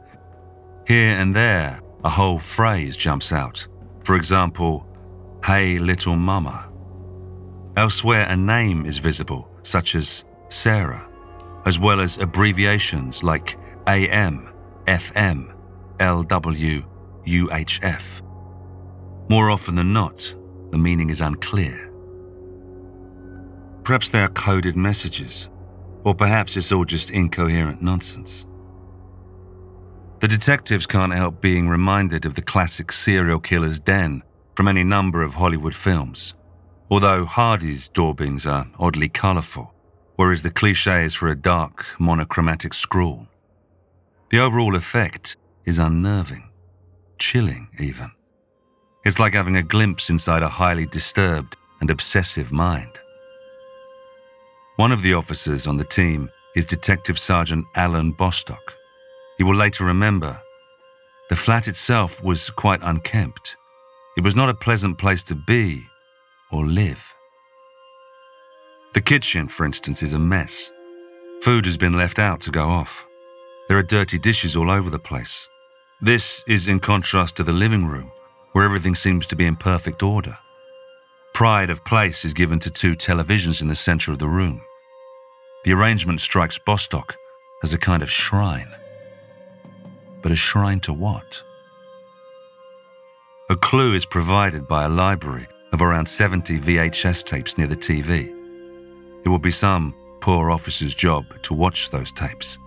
Here 0.88 1.20
and 1.20 1.36
there, 1.36 1.80
a 2.04 2.10
whole 2.10 2.40
phrase 2.40 2.98
jumps 2.98 3.32
out. 3.32 3.68
For 4.04 4.16
example, 4.16 4.86
Hey 5.44 5.78
little 5.78 6.16
mama. 6.16 6.70
Elsewhere, 7.78 8.28
a 8.28 8.36
name 8.36 8.86
is 8.86 8.98
visible, 8.98 9.48
such 9.62 9.96
as 9.96 10.26
Sarah 10.50 11.07
as 11.68 11.78
well 11.78 12.00
as 12.00 12.18
abbreviations 12.18 13.24
like 13.24 13.60
AM, 13.88 14.48
FM, 14.86 15.54
LW, 16.00 16.86
UHF. 17.26 18.22
More 19.30 19.50
often 19.50 19.76
than 19.76 19.92
not, 19.92 20.34
the 20.72 20.78
meaning 20.78 21.10
is 21.10 21.20
unclear. 21.20 21.92
Perhaps 23.84 24.12
they 24.12 24.22
are 24.22 24.30
coded 24.30 24.78
messages, 24.78 25.50
or 26.06 26.16
perhaps 26.16 26.56
it's 26.56 26.72
all 26.72 26.86
just 26.86 27.12
incoherent 27.12 27.82
nonsense. 27.82 28.46
The 30.22 30.30
detectives 30.30 30.86
can't 30.86 31.14
help 31.14 31.42
being 31.42 31.68
reminded 31.68 32.26
of 32.26 32.36
the 32.36 32.42
classic 32.42 32.94
serial 32.94 33.42
killer's 33.42 33.80
den 33.80 34.24
from 34.56 34.70
any 34.70 34.86
number 34.86 35.22
of 35.22 35.34
Hollywood 35.34 35.76
films, 35.76 36.34
although 36.90 37.26
Hardy's 37.26 37.90
daubings 37.90 38.50
are 38.50 38.70
oddly 38.80 39.10
colourful 39.10 39.74
whereas 40.18 40.44
the 40.44 40.52
cliche 40.52 41.06
is 41.06 41.16
for 41.16 41.30
a 41.30 41.36
dark, 41.36 41.86
monochromatic 41.98 42.74
scrawl. 42.74 43.28
The 44.30 44.40
overall 44.40 44.76
effect 44.76 45.38
is 45.66 45.80
unnerving, 45.80 46.50
chilling 47.18 47.70
even. 47.80 48.12
It's 49.06 49.20
like 49.20 49.34
having 49.34 49.56
a 49.56 49.64
glimpse 49.64 50.10
inside 50.10 50.44
a 50.44 50.50
highly 50.50 50.86
disturbed 50.86 51.56
and 51.80 51.90
obsessive 51.90 52.52
mind. 52.52 53.00
One 54.76 54.92
of 54.92 55.02
the 55.02 55.14
officers 55.14 55.66
on 55.66 55.78
the 55.78 55.86
team 55.86 56.30
is 56.56 56.66
Detective 56.66 57.18
Sergeant 57.18 57.66
Alan 57.76 58.12
Bostock. 58.12 58.74
He 59.38 59.44
will 59.44 59.56
later 59.56 59.86
remember 59.86 60.42
the 61.30 61.36
flat 61.36 61.68
itself 61.68 62.24
was 62.24 62.50
quite 62.50 62.80
unkempt. 62.84 63.56
It 64.16 64.24
was 64.24 64.36
not 64.36 64.50
a 64.50 64.54
pleasant 64.54 64.98
place 64.98 65.24
to 65.24 65.36
be 65.36 65.86
or 66.52 66.66
live. 66.66 67.14
The 68.94 69.02
kitchen, 69.02 69.48
for 69.48 69.66
instance, 69.66 70.02
is 70.02 70.14
a 70.14 70.20
mess. 70.20 70.72
Food 71.42 71.66
has 71.66 71.78
been 71.78 71.98
left 71.98 72.20
out 72.20 72.42
to 72.42 72.52
go 72.52 72.70
off. 72.70 73.06
There 73.68 73.78
are 73.78 73.84
dirty 73.84 74.18
dishes 74.18 74.56
all 74.56 74.72
over 74.72 74.90
the 74.90 75.00
place. 75.00 75.48
This 76.02 76.44
is 76.48 76.68
in 76.68 76.80
contrast 76.80 77.36
to 77.38 77.44
the 77.44 77.52
living 77.52 77.88
room, 77.88 78.12
where 78.54 78.66
everything 78.66 78.96
seems 78.96 79.26
to 79.28 79.36
be 79.36 79.46
in 79.46 79.56
perfect 79.56 80.02
order. 80.04 80.38
Pride 81.34 81.70
of 81.70 81.86
place 81.86 82.26
is 82.26 82.34
given 82.34 82.60
to 82.60 82.72
two 82.72 82.96
televisions 82.96 83.62
in 83.62 83.68
the 83.68 83.76
center 83.76 84.12
of 84.12 84.20
the 84.20 84.28
room, 84.28 84.62
The 85.64 85.74
arrangement 85.74 86.22
strikes 86.22 86.58
Bostock 86.58 87.18
as 87.64 87.74
a 87.74 87.78
kind 87.78 88.02
of 88.02 88.10
shrine. 88.10 88.74
But 90.22 90.32
a 90.32 90.36
shrine 90.36 90.80
to 90.82 90.94
what? 90.94 91.44
A 93.50 93.56
clue 93.56 93.94
is 93.94 94.06
provided 94.06 94.68
by 94.68 94.86
a 94.86 94.90
library 94.90 95.48
of 95.74 95.82
around 95.82 96.08
70 96.08 96.60
VHS 96.60 97.24
tapes 97.24 97.58
near 97.58 97.68
the 97.68 97.76
TV. 97.76 98.37
It 99.24 99.30
will 99.30 99.40
be 99.40 99.52
some 99.52 99.94
poor 100.22 100.52
officer's 100.52 100.96
job 100.96 101.26
to 101.44 101.54
watch 101.54 101.90
those 101.90 102.12
tapes. 102.12 102.58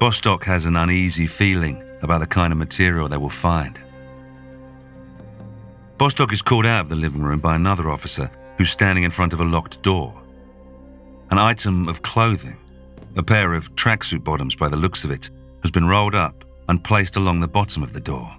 Bostock 0.00 0.44
has 0.44 0.66
an 0.66 0.76
uneasy 0.76 1.26
feeling 1.26 1.82
about 2.02 2.20
the 2.20 2.26
kind 2.26 2.52
of 2.52 2.58
material 2.58 3.08
they 3.08 3.16
will 3.16 3.28
find. 3.28 3.78
Bostock 5.98 6.32
is 6.32 6.42
called 6.42 6.66
out 6.66 6.82
of 6.82 6.88
the 6.88 6.94
living 6.94 7.22
room 7.22 7.40
by 7.40 7.56
another 7.56 7.90
officer 7.90 8.30
who's 8.56 8.70
standing 8.70 9.04
in 9.04 9.10
front 9.10 9.32
of 9.32 9.40
a 9.40 9.44
locked 9.44 9.82
door. 9.82 10.14
An 11.30 11.38
item 11.38 11.88
of 11.88 12.02
clothing, 12.02 12.56
a 13.16 13.22
pair 13.22 13.54
of 13.54 13.74
tracksuit 13.74 14.22
bottoms 14.22 14.54
by 14.54 14.68
the 14.68 14.76
looks 14.76 15.04
of 15.04 15.10
it, 15.10 15.30
has 15.62 15.70
been 15.72 15.86
rolled 15.86 16.14
up 16.14 16.44
and 16.68 16.84
placed 16.84 17.16
along 17.16 17.40
the 17.40 17.48
bottom 17.48 17.82
of 17.82 17.92
the 17.92 18.00
door. 18.00 18.32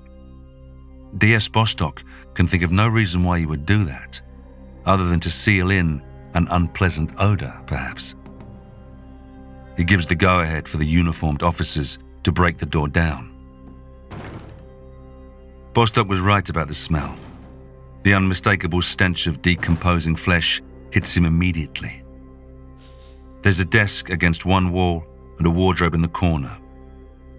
D.S. 1.17 1.47
Bostock 1.47 2.03
can 2.33 2.47
think 2.47 2.63
of 2.63 2.71
no 2.71 2.87
reason 2.87 3.23
why 3.23 3.39
he 3.39 3.45
would 3.45 3.65
do 3.65 3.83
that, 3.85 4.21
other 4.85 5.05
than 5.07 5.19
to 5.21 5.29
seal 5.29 5.71
in 5.71 6.01
an 6.33 6.47
unpleasant 6.49 7.11
odour, 7.19 7.53
perhaps. 7.65 8.15
He 9.77 9.83
gives 9.83 10.05
the 10.05 10.15
go 10.15 10.39
ahead 10.39 10.67
for 10.67 10.77
the 10.77 10.85
uniformed 10.85 11.43
officers 11.43 11.99
to 12.23 12.31
break 12.31 12.57
the 12.57 12.65
door 12.65 12.87
down. 12.87 13.33
Bostock 15.73 16.07
was 16.07 16.19
right 16.19 16.47
about 16.49 16.67
the 16.67 16.73
smell. 16.73 17.15
The 18.03 18.13
unmistakable 18.13 18.81
stench 18.81 19.27
of 19.27 19.41
decomposing 19.41 20.15
flesh 20.15 20.61
hits 20.91 21.15
him 21.15 21.25
immediately. 21.25 22.03
There's 23.41 23.59
a 23.59 23.65
desk 23.65 24.09
against 24.09 24.45
one 24.45 24.71
wall 24.71 25.05
and 25.37 25.47
a 25.47 25.49
wardrobe 25.49 25.93
in 25.93 26.01
the 26.01 26.07
corner. 26.07 26.57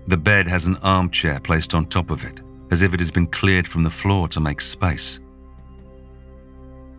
The 0.07 0.17
bed 0.17 0.49
has 0.49 0.67
an 0.67 0.77
armchair 0.77 1.41
placed 1.41 1.75
on 1.75 1.87
top 1.87 2.11
of 2.11 2.25
it, 2.25 2.41
as 2.71 2.83
if 2.83 2.95
it 2.95 3.01
has 3.01 3.11
been 3.11 3.27
cleared 3.27 3.69
from 3.69 3.85
the 3.85 3.91
floor 3.91 4.29
to 4.29 4.41
make 4.41 4.61
space. 4.61 5.21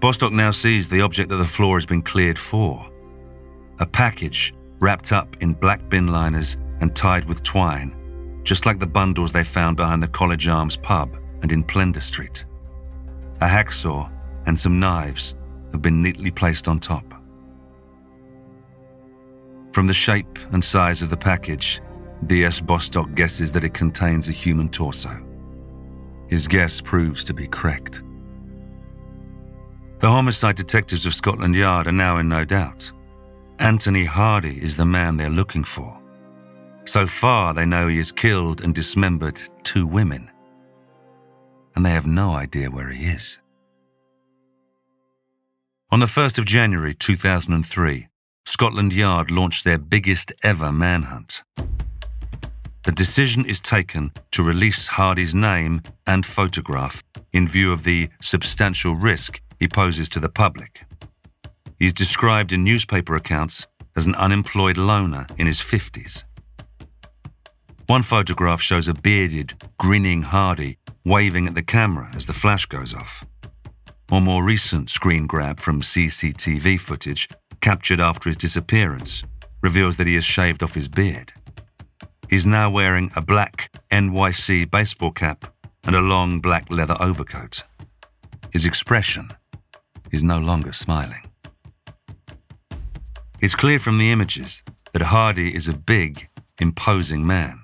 Bostock 0.02 0.34
now 0.34 0.50
sees 0.50 0.90
the 0.90 1.02
object 1.02 1.30
that 1.30 1.36
the 1.36 1.46
floor 1.46 1.78
has 1.78 1.86
been 1.86 2.02
cleared 2.02 2.40
for 2.40 2.92
a 3.80 3.86
package 3.86 4.54
wrapped 4.80 5.12
up 5.12 5.38
in 5.42 5.54
black 5.54 5.90
bin 5.90 6.08
liners 6.08 6.58
and 6.82 6.96
tied 6.96 7.26
with 7.26 7.44
twine, 7.44 8.42
just 8.44 8.66
like 8.66 8.80
the 8.80 8.86
bundles 8.86 9.32
they 9.32 9.44
found 9.44 9.78
behind 9.78 10.02
the 10.02 10.08
College 10.08 10.48
Arms 10.48 10.76
pub 10.78 11.16
and 11.44 11.52
in 11.52 11.64
Plender 11.64 12.02
Street. 12.02 12.46
A 13.42 13.48
hacksaw 13.48 14.10
and 14.48 14.60
some 14.60 14.80
knives 14.80 15.36
have 15.72 15.82
been 15.82 16.02
neatly 16.02 16.32
placed 16.32 16.68
on 16.68 16.80
top. 16.80 17.06
From 19.72 19.88
the 19.88 19.94
shape 19.94 20.38
and 20.52 20.64
size 20.64 21.02
of 21.02 21.10
the 21.10 21.18
package, 21.18 21.82
D.S. 22.28 22.60
Bostock 22.60 23.14
guesses 23.16 23.52
that 23.52 23.64
it 23.64 23.74
contains 23.74 24.30
a 24.30 24.34
human 24.34 24.70
torso. 24.70 25.24
His 26.28 26.48
guess 26.48 26.82
proves 26.82 27.24
to 27.24 27.34
be 27.34 27.48
correct. 27.48 28.02
The 30.02 30.10
homicide 30.10 30.56
detectives 30.56 31.06
of 31.06 31.14
Scotland 31.14 31.54
Yard 31.54 31.86
are 31.86 31.92
now 31.92 32.18
in 32.18 32.28
no 32.28 32.44
doubt. 32.44 32.92
Anthony 33.60 34.06
Hardy 34.06 34.60
is 34.60 34.76
the 34.76 34.86
man 34.86 35.16
they're 35.16 35.30
looking 35.30 35.64
for. 35.64 35.96
So 36.86 37.06
far, 37.06 37.54
they 37.54 37.68
know 37.68 37.88
he 37.88 37.98
has 37.98 38.12
killed 38.12 38.62
and 38.62 38.74
dismembered 38.74 39.40
two 39.62 39.86
women 39.86 40.32
and 41.76 41.86
they 41.86 41.92
have 41.92 42.08
no 42.08 42.34
idea 42.34 42.72
where 42.72 42.90
he 42.90 43.06
is. 43.06 43.38
On 45.92 46.00
the 46.00 46.08
1st 46.08 46.40
of 46.40 46.46
January 46.46 46.96
2003, 46.96 48.08
Scotland 48.46 48.94
Yard 48.94 49.30
launched 49.30 49.64
their 49.64 49.78
biggest 49.78 50.34
ever 50.44 50.72
manhunt. 50.72 51.44
The 52.84 52.92
decision 52.92 53.46
is 53.46 53.60
taken 53.60 54.12
to 54.32 54.42
release 54.42 54.88
Hardy's 54.88 55.36
name 55.36 55.84
and 56.08 56.26
photograph 56.26 57.04
in 57.32 57.48
view 57.48 57.72
of 57.72 57.84
the 57.84 58.10
substantial 58.20 58.96
risk 58.96 59.40
he 59.62 59.68
poses 59.68 60.10
to 60.10 60.20
the 60.20 60.28
public. 60.28 60.82
He 61.78 61.86
is 61.86 61.94
described 61.94 62.52
in 62.52 62.64
newspaper 62.64 63.14
accounts 63.14 63.68
as 63.96 64.08
an 64.08 64.16
unemployed 64.16 64.76
loner 64.76 65.28
in 65.38 65.46
his 65.46 65.60
50s. 65.60 66.24
One 67.86 68.02
photograph 68.02 68.60
shows 68.60 68.88
a 68.88 68.96
bearded, 68.96 69.54
grinning 69.78 70.24
Hardy 70.24 70.80
waving 71.06 71.48
at 71.48 71.54
the 71.54 71.62
camera 71.62 72.10
as 72.16 72.26
the 72.26 72.34
flash 72.34 72.66
goes 72.66 72.96
off. 72.96 73.24
Or 74.12 74.20
more 74.20 74.44
recent 74.44 74.90
screen 74.90 75.28
grab 75.28 75.60
from 75.60 75.84
CCTV 75.84 76.80
footage 76.80 77.30
captured 77.62 78.02
after 78.02 78.32
his 78.32 78.38
disappearance 78.38 79.22
reveals 79.62 79.98
that 79.98 80.08
he 80.08 80.16
has 80.16 80.26
shaved 80.26 80.64
off 80.64 80.74
his 80.74 80.88
beard. 80.88 81.34
He's 82.32 82.48
now 82.48 82.72
wearing 82.72 83.12
a 83.16 83.22
black 83.22 83.70
NYC 83.92 84.72
baseball 84.72 85.12
cap 85.12 85.54
and 85.84 85.96
a 85.96 86.02
long 86.02 86.40
black 86.40 86.72
leather 86.72 86.98
overcoat. 87.00 87.62
His 88.52 88.66
expression 88.66 89.30
is 90.12 90.24
no 90.24 90.38
longer 90.38 90.74
smiling. 90.74 91.24
It's 93.40 93.56
clear 93.56 93.80
from 93.80 93.98
the 93.98 94.12
images 94.12 94.62
that 94.94 95.02
Hardy 95.04 95.56
is 95.56 95.68
a 95.68 95.74
big, 95.74 96.28
imposing 96.60 97.26
man. 97.26 97.62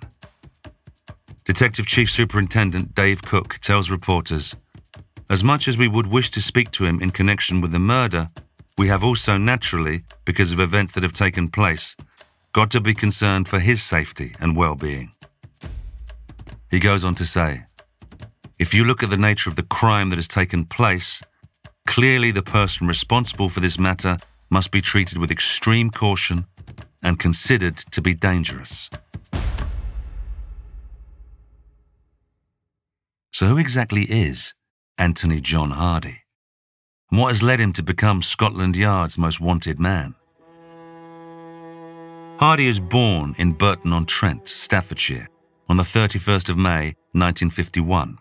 Detective 1.45 1.86
Chief 1.86 2.10
Superintendent 2.10 2.95
Dave 2.95 3.21
Cook 3.21 3.60
tells 3.62 3.91
reporters 3.91 4.55
As 5.29 5.43
much 5.43 5.67
as 5.67 5.77
we 5.77 5.88
would 5.88 6.07
wish 6.07 6.29
to 6.31 6.41
speak 6.41 6.71
to 6.71 6.86
him 6.86 7.01
in 7.01 7.12
connection 7.12 7.62
with 7.62 7.71
the 7.71 7.79
murder, 7.79 8.29
we 8.77 8.88
have 8.88 9.03
also 9.03 9.38
naturally, 9.38 10.03
because 10.25 10.51
of 10.51 10.60
events 10.60 10.93
that 10.93 11.03
have 11.03 11.13
taken 11.13 11.49
place, 11.49 11.95
got 12.53 12.69
to 12.71 12.81
be 12.81 12.93
concerned 12.93 13.47
for 13.47 13.60
his 13.60 13.81
safety 13.83 14.36
and 14.39 14.57
well 14.57 14.75
being. 14.75 15.12
He 16.69 16.79
goes 16.79 17.05
on 17.05 17.15
to 17.15 17.25
say 17.25 17.65
If 18.60 18.73
you 18.73 18.83
look 18.83 19.01
at 19.03 19.10
the 19.10 19.17
nature 19.17 19.49
of 19.49 19.55
the 19.55 19.63
crime 19.63 20.10
that 20.10 20.17
has 20.17 20.27
taken 20.27 20.65
place, 20.65 21.21
clearly 21.88 22.30
the 22.30 22.43
person 22.43 22.86
responsible 22.86 23.50
for 23.50 23.62
this 23.62 23.80
matter 23.80 24.17
must 24.50 24.69
be 24.69 24.82
treated 24.82 25.17
with 25.17 25.32
extreme 25.32 25.89
caution 25.89 26.45
and 27.02 27.17
considered 27.17 27.78
to 27.78 28.02
be 28.02 28.13
dangerous. 28.13 28.89
So, 33.32 33.47
who 33.47 33.58
exactly 33.58 34.04
is 34.04 34.54
Anthony 34.97 35.41
John 35.41 35.71
Hardy? 35.71 36.19
And 37.10 37.19
what 37.19 37.30
has 37.30 37.41
led 37.41 37.60
him 37.60 37.71
to 37.73 37.84
become 37.84 38.21
Scotland 38.21 38.76
Yard's 38.76 39.17
most 39.17 39.39
wanted 39.39 39.80
man? 39.80 40.15
Hardy 42.39 42.67
is 42.67 42.80
born 42.80 43.34
in 43.38 43.54
Burton 43.54 43.93
on 43.93 44.06
Trent, 44.06 44.47
Staffordshire, 44.47 45.30
on 45.69 45.78
the 45.78 45.84
31st 45.84 46.50
of 46.50 46.58
May 46.58 46.95
1951. 47.13 48.17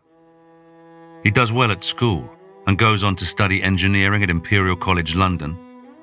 He 1.25 1.31
does 1.31 1.53
well 1.53 1.71
at 1.71 1.83
school 1.83 2.36
and 2.67 2.79
goes 2.79 3.05
on 3.05 3.17
to 3.17 3.25
study 3.25 3.63
engineering 3.63 4.23
at 4.23 4.31
Imperial 4.31 4.77
College 4.77 5.15
London, 5.15 5.57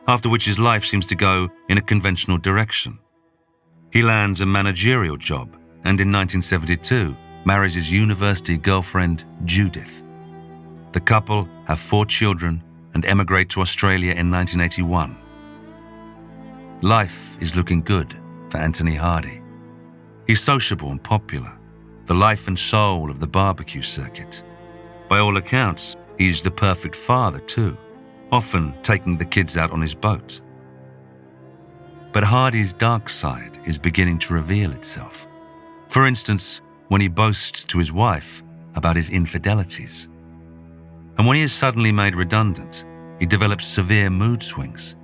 after 0.07 0.29
which 0.29 0.45
his 0.45 0.59
life 0.59 0.85
seems 0.85 1.05
to 1.07 1.15
go 1.15 1.49
in 1.69 1.77
a 1.77 1.81
conventional 1.81 2.37
direction. 2.37 2.99
He 3.91 4.01
lands 4.01 4.41
a 4.41 4.45
managerial 4.45 5.17
job 5.17 5.53
and 5.85 5.99
in 5.99 6.11
1972 6.11 7.15
marries 7.45 7.73
his 7.73 7.91
university 7.91 8.57
girlfriend, 8.57 9.25
Judith. 9.45 10.01
The 10.93 11.01
couple 11.01 11.47
have 11.65 11.79
four 11.79 12.05
children 12.05 12.63
and 12.93 13.05
emigrate 13.05 13.49
to 13.49 13.61
Australia 13.61 14.11
in 14.11 14.31
1981. 14.31 15.17
Life 16.81 17.37
is 17.41 17.55
looking 17.55 17.81
good 17.81 18.15
for 18.49 18.57
Anthony 18.57 18.95
Hardy. 18.95 19.41
He's 20.27 20.41
sociable 20.41 20.91
and 20.91 21.03
popular, 21.03 21.51
the 22.05 22.13
life 22.13 22.47
and 22.47 22.57
soul 22.57 23.09
of 23.09 23.19
the 23.19 23.27
barbecue 23.27 23.81
circuit. 23.81 24.43
By 25.09 25.19
all 25.19 25.37
accounts, 25.37 25.97
he's 26.17 26.41
the 26.41 26.51
perfect 26.51 26.95
father, 26.95 27.39
too, 27.39 27.77
often 28.31 28.73
taking 28.81 29.17
the 29.17 29.25
kids 29.25 29.57
out 29.57 29.71
on 29.71 29.81
his 29.81 29.95
boat. 29.95 30.41
But 32.11 32.23
Hardy's 32.23 32.73
dark 32.73 33.09
side 33.09 33.59
is 33.65 33.77
beginning 33.77 34.19
to 34.19 34.33
reveal 34.33 34.71
itself. 34.71 35.27
For 35.87 36.05
instance, 36.05 36.61
when 36.87 37.01
he 37.01 37.07
boasts 37.07 37.65
to 37.65 37.79
his 37.79 37.91
wife 37.91 38.43
about 38.75 38.95
his 38.95 39.09
infidelities. 39.09 40.07
And 41.17 41.27
when 41.27 41.37
he 41.37 41.43
is 41.43 41.53
suddenly 41.53 41.91
made 41.91 42.15
redundant, 42.15 42.85
he 43.19 43.25
develops 43.25 43.67
severe 43.67 44.09
mood 44.09 44.41
swings. 44.41 44.95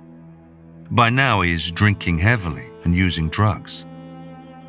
By 0.90 1.10
now, 1.10 1.42
he 1.42 1.52
is 1.52 1.70
drinking 1.70 2.18
heavily 2.18 2.68
and 2.84 2.96
using 2.96 3.28
drugs. 3.28 3.86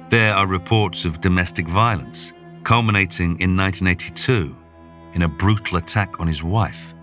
There 0.09 0.33
are 0.33 0.45
reports 0.45 1.05
of 1.05 1.21
domestic 1.21 1.67
violence, 1.67 2.33
culminating 2.63 3.39
in 3.39 3.57
1982 3.57 4.55
in 5.13 5.21
a 5.23 5.27
brutal 5.27 5.77
attack 5.77 6.19
on 6.19 6.27
his 6.27 6.43
wife. 6.43 6.93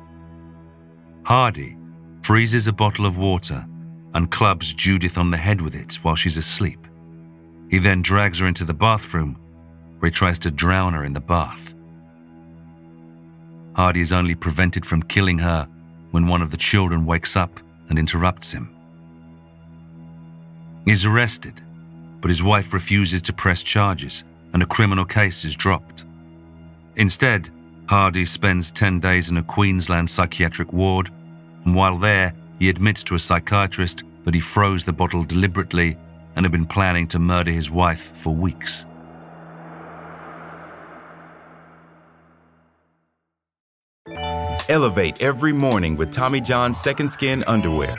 Hardy 1.24 1.76
freezes 2.22 2.66
a 2.66 2.72
bottle 2.72 3.06
of 3.06 3.18
water 3.18 3.66
and 4.14 4.30
clubs 4.30 4.72
Judith 4.72 5.18
on 5.18 5.30
the 5.30 5.36
head 5.36 5.60
with 5.60 5.74
it 5.74 5.94
while 6.02 6.16
she's 6.16 6.36
asleep. 6.36 6.86
He 7.70 7.78
then 7.78 8.02
drags 8.02 8.38
her 8.38 8.46
into 8.46 8.64
the 8.64 8.74
bathroom 8.74 9.38
where 9.98 10.10
he 10.10 10.14
tries 10.14 10.38
to 10.40 10.50
drown 10.50 10.94
her 10.94 11.04
in 11.04 11.12
the 11.12 11.20
bath. 11.20 11.74
Hardy 13.74 14.00
is 14.00 14.12
only 14.12 14.34
prevented 14.34 14.86
from 14.86 15.02
killing 15.02 15.38
her 15.38 15.68
when 16.10 16.26
one 16.26 16.42
of 16.42 16.50
the 16.50 16.56
children 16.56 17.04
wakes 17.04 17.36
up 17.36 17.60
and 17.88 17.98
interrupts 17.98 18.52
him. 18.52 18.74
He's 20.84 21.04
arrested, 21.04 21.60
but 22.20 22.30
his 22.30 22.42
wife 22.42 22.72
refuses 22.72 23.22
to 23.22 23.32
press 23.32 23.62
charges 23.62 24.24
and 24.52 24.62
a 24.62 24.66
criminal 24.66 25.04
case 25.04 25.44
is 25.44 25.54
dropped. 25.54 26.06
Instead, 26.96 27.50
Hardy 27.88 28.26
spends 28.26 28.70
10 28.70 29.00
days 29.00 29.30
in 29.30 29.38
a 29.38 29.42
Queensland 29.42 30.10
psychiatric 30.10 30.74
ward, 30.74 31.10
and 31.64 31.74
while 31.74 31.96
there, 31.96 32.34
he 32.58 32.68
admits 32.68 33.02
to 33.04 33.14
a 33.14 33.18
psychiatrist 33.18 34.02
that 34.24 34.34
he 34.34 34.40
froze 34.40 34.84
the 34.84 34.92
bottle 34.92 35.24
deliberately 35.24 35.96
and 36.36 36.44
had 36.44 36.52
been 36.52 36.66
planning 36.66 37.08
to 37.08 37.18
murder 37.18 37.50
his 37.50 37.70
wife 37.70 38.14
for 38.14 38.34
weeks. 38.34 38.84
Elevate 44.68 45.22
every 45.22 45.54
morning 45.54 45.96
with 45.96 46.10
Tommy 46.10 46.42
John's 46.42 46.78
Second 46.78 47.08
Skin 47.08 47.42
Underwear. 47.46 47.98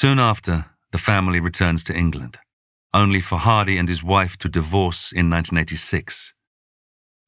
Soon 0.00 0.20
after, 0.20 0.66
the 0.92 1.04
family 1.10 1.40
returns 1.40 1.82
to 1.82 1.92
England, 1.92 2.38
only 2.94 3.20
for 3.20 3.36
Hardy 3.36 3.76
and 3.76 3.88
his 3.88 4.00
wife 4.00 4.36
to 4.36 4.48
divorce 4.48 5.10
in 5.10 5.28
1986. 5.28 6.34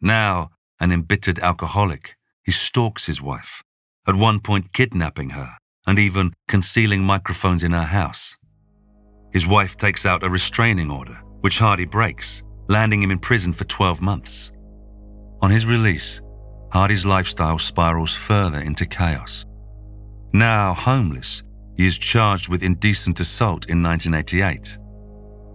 Now, 0.01 0.51
an 0.79 0.93
embittered 0.93 1.41
alcoholic, 1.41 2.15
he 2.45 2.53
stalks 2.53 3.07
his 3.07 3.21
wife, 3.21 3.65
at 4.07 4.15
one 4.15 4.39
point 4.39 4.73
kidnapping 4.73 5.31
her 5.31 5.57
and 5.85 5.99
even 5.99 6.33
concealing 6.47 7.03
microphones 7.03 7.65
in 7.65 7.73
her 7.73 7.91
house. 8.01 8.37
His 9.33 9.49
wife 9.49 9.77
takes 9.77 10.07
out 10.07 10.23
a 10.23 10.31
restraining 10.31 10.93
order, 10.93 11.19
which 11.41 11.59
Hardy 11.59 11.87
breaks, 11.87 12.45
landing 12.69 13.03
him 13.03 13.11
in 13.11 13.19
prison 13.19 13.53
for 13.53 13.65
12 13.65 14.01
months. 14.01 14.53
On 15.43 15.51
his 15.51 15.67
release, 15.67 16.21
Hardy's 16.71 17.05
lifestyle 17.05 17.59
spirals 17.59 18.15
further 18.15 18.61
into 18.61 18.87
chaos. 18.87 19.45
Now 20.33 20.73
homeless, 20.73 21.43
he 21.81 21.87
is 21.87 21.97
charged 21.97 22.51
with 22.51 22.63
indecent 22.63 23.21
assault 23.21 23.65
in 23.71 23.83
1988. 23.83 24.77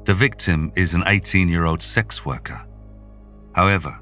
The 0.05 0.13
victim 0.15 0.71
is 0.75 0.95
an 0.95 1.03
18 1.05 1.47
year 1.47 1.65
old 1.65 1.83
sex 1.83 2.25
worker. 2.25 2.65
However, 3.53 3.99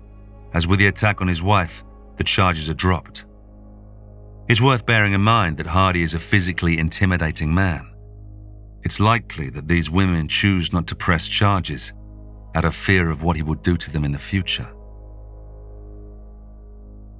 as 0.53 0.65
with 0.65 0.79
the 0.79 0.88
attack 0.88 1.19
on 1.19 1.27
his 1.27 1.43
wife, 1.43 1.83
the 2.15 2.23
charges 2.23 2.69
are 2.69 2.75
dropped. 2.75 3.25
It's 4.47 4.62
worth 4.62 4.86
bearing 4.86 5.12
in 5.12 5.19
mind 5.19 5.57
that 5.57 5.67
Hardy 5.67 6.01
is 6.01 6.13
a 6.13 6.19
physically 6.19 6.77
intimidating 6.77 7.53
man. 7.53 7.93
It's 8.83 9.01
likely 9.01 9.49
that 9.49 9.67
these 9.67 9.89
women 9.89 10.29
choose 10.29 10.71
not 10.71 10.88
to 10.88 10.95
press 10.95 11.27
charges 11.27 11.91
out 12.55 12.63
of 12.63 12.73
fear 12.73 13.09
of 13.09 13.21
what 13.21 13.36
he 13.36 13.43
would 13.43 13.63
do 13.63 13.75
to 13.75 13.91
them 13.91 14.05
in 14.05 14.13
the 14.13 14.17
future. 14.17 14.73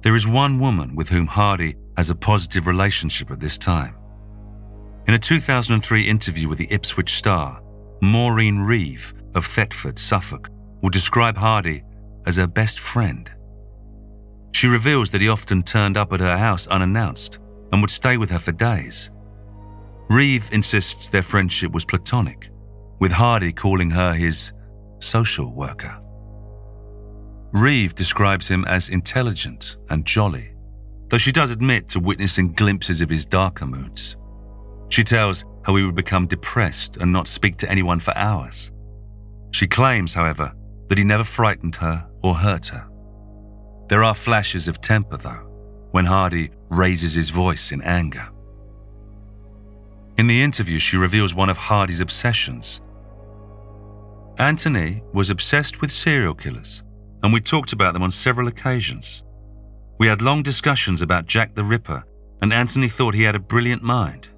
There 0.00 0.16
is 0.16 0.26
one 0.26 0.58
woman 0.60 0.96
with 0.96 1.10
whom 1.10 1.26
Hardy 1.26 1.76
has 1.98 2.08
a 2.08 2.14
positive 2.14 2.66
relationship 2.66 3.30
at 3.30 3.40
this 3.40 3.58
time. 3.58 3.96
In 5.06 5.12
a 5.12 5.18
2003 5.18 6.08
interview 6.08 6.48
with 6.48 6.56
the 6.56 6.72
Ipswich 6.72 7.16
Star, 7.16 7.60
Maureen 8.00 8.60
Reeve 8.60 9.12
of 9.34 9.44
Thetford, 9.44 9.98
Suffolk, 9.98 10.48
will 10.80 10.88
describe 10.88 11.36
Hardy 11.36 11.82
as 12.24 12.38
her 12.38 12.46
best 12.46 12.80
friend. 12.80 13.30
She 14.52 14.66
reveals 14.66 15.10
that 15.10 15.20
he 15.20 15.28
often 15.28 15.62
turned 15.62 15.98
up 15.98 16.10
at 16.14 16.20
her 16.20 16.38
house 16.38 16.66
unannounced 16.68 17.38
and 17.70 17.82
would 17.82 17.90
stay 17.90 18.16
with 18.16 18.30
her 18.30 18.38
for 18.38 18.52
days. 18.52 19.10
Reeve 20.08 20.48
insists 20.52 21.10
their 21.10 21.22
friendship 21.22 21.72
was 21.72 21.84
platonic, 21.84 22.48
with 22.98 23.12
Hardy 23.12 23.52
calling 23.52 23.90
her 23.90 24.14
his 24.14 24.54
social 25.00 25.52
worker. 25.52 26.00
Reeve 27.52 27.94
describes 27.94 28.48
him 28.48 28.64
as 28.64 28.88
intelligent 28.88 29.76
and 29.90 30.06
jolly, 30.06 30.54
though 31.10 31.18
she 31.18 31.30
does 31.30 31.50
admit 31.50 31.90
to 31.90 32.00
witnessing 32.00 32.52
glimpses 32.52 33.02
of 33.02 33.10
his 33.10 33.26
darker 33.26 33.66
moods. 33.66 34.16
She 34.94 35.02
tells 35.02 35.44
how 35.64 35.74
he 35.74 35.82
would 35.82 35.96
become 35.96 36.28
depressed 36.28 36.98
and 36.98 37.12
not 37.12 37.26
speak 37.26 37.56
to 37.56 37.68
anyone 37.68 37.98
for 37.98 38.16
hours. 38.16 38.70
She 39.50 39.66
claims, 39.66 40.14
however, 40.14 40.52
that 40.88 40.98
he 40.98 41.02
never 41.02 41.24
frightened 41.24 41.74
her 41.74 42.06
or 42.22 42.36
hurt 42.36 42.66
her. 42.66 42.86
There 43.88 44.04
are 44.04 44.14
flashes 44.14 44.68
of 44.68 44.80
temper, 44.80 45.16
though, 45.16 45.48
when 45.90 46.04
Hardy 46.04 46.50
raises 46.68 47.14
his 47.14 47.30
voice 47.30 47.72
in 47.72 47.82
anger. 47.82 48.28
In 50.16 50.28
the 50.28 50.40
interview, 50.40 50.78
she 50.78 50.96
reveals 50.96 51.34
one 51.34 51.50
of 51.50 51.56
Hardy's 51.56 52.00
obsessions. 52.00 52.80
Anthony 54.38 55.02
was 55.12 55.28
obsessed 55.28 55.80
with 55.80 55.90
serial 55.90 56.36
killers, 56.36 56.84
and 57.24 57.32
we 57.32 57.40
talked 57.40 57.72
about 57.72 57.94
them 57.94 58.04
on 58.04 58.12
several 58.12 58.46
occasions. 58.46 59.24
We 59.98 60.06
had 60.06 60.22
long 60.22 60.44
discussions 60.44 61.02
about 61.02 61.26
Jack 61.26 61.56
the 61.56 61.64
Ripper, 61.64 62.04
and 62.40 62.52
Anthony 62.52 62.88
thought 62.88 63.14
he 63.14 63.24
had 63.24 63.34
a 63.34 63.40
brilliant 63.40 63.82
mind. 63.82 64.28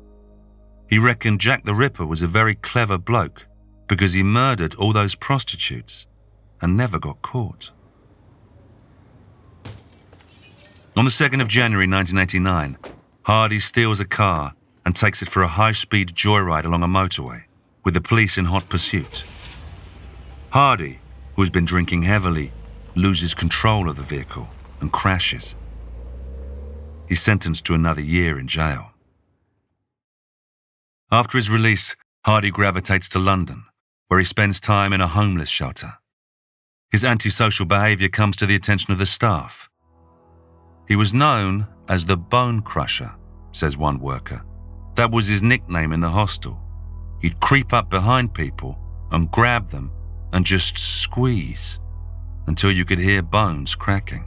He 0.88 0.99
reckoned 0.99 1.40
Jack 1.40 1.64
the 1.64 1.75
Ripper 1.75 2.07
was 2.07 2.22
a 2.22 2.27
very 2.27 2.55
clever 2.55 2.99
bloke 2.99 3.46
because 3.88 4.12
he 4.12 4.22
murdered 4.22 4.75
all 4.75 4.92
those 4.92 5.14
prostitutes 5.14 6.07
and 6.61 6.77
never 6.77 6.99
got 6.99 7.22
caught. 7.22 7.70
On 10.96 11.05
the 11.05 11.11
2nd 11.11 11.42
of 11.42 11.49
January 11.49 11.87
1989, 11.87 12.79
Hardy 13.22 13.61
steals 13.61 14.01
a 14.01 14.05
car 14.05 14.55
and 14.85 14.94
takes 14.94 15.20
it 15.20 15.29
for 15.29 15.42
a 15.42 15.49
high 15.49 15.72
speed 15.72 16.14
joyride 16.14 16.64
along 16.64 16.83
a 16.83 16.88
motorway, 16.88 17.42
with 17.85 17.94
the 17.94 18.01
police 18.01 18.38
in 18.38 18.46
hot 18.46 18.68
pursuit. 18.68 19.25
Hardy, 20.51 21.01
who 21.35 21.42
has 21.42 21.51
been 21.51 21.64
drinking 21.64 22.05
heavily, 22.05 22.53
loses 22.94 23.35
control 23.35 23.90
of 23.90 23.96
the 23.96 24.03
vehicle 24.03 24.49
and 24.81 24.92
crashes. 24.92 25.55
He's 27.09 27.20
sentenced 27.20 27.64
to 27.66 27.75
another 27.75 28.01
year 28.01 28.38
in 28.38 28.49
jail. 28.49 28.92
After 31.11 31.38
his 31.38 31.49
release, 31.49 31.95
Hardy 32.25 32.51
gravitates 32.51 33.09
to 33.11 33.21
London, 33.21 33.64
where 34.09 34.19
he 34.19 34.25
spends 34.25 34.59
time 34.59 34.92
in 34.92 35.01
a 35.01 35.07
homeless 35.07 35.49
shelter. 35.49 35.95
His 36.90 37.05
antisocial 37.05 37.64
behaviour 37.64 38.09
comes 38.09 38.35
to 38.37 38.47
the 38.47 38.57
attention 38.57 38.92
of 38.92 38.99
the 38.99 39.07
staff. 39.07 39.71
He 40.88 40.97
was 40.97 41.14
known 41.14 41.69
as 41.88 42.05
the 42.05 42.16
Bone 42.16 42.61
Crusher, 42.61 43.12
says 43.53 43.77
one 43.77 44.01
worker. 44.01 44.45
That 44.97 45.12
was 45.12 45.29
his 45.29 45.42
nickname 45.42 45.92
in 45.92 46.01
the 46.01 46.11
hostel. 46.11 46.59
He'd 47.23 47.40
creep 47.40 47.73
up 47.73 47.88
behind 47.88 48.35
people 48.35 48.77
and 49.12 49.31
grab 49.31 49.71
them 49.71 49.92
and 50.33 50.45
just 50.45 50.77
squeeze 50.77 51.79
until 52.49 52.73
you 52.73 52.85
could 52.85 52.99
hear 52.99 53.23
bones 53.23 53.77
cracking. 53.77 54.25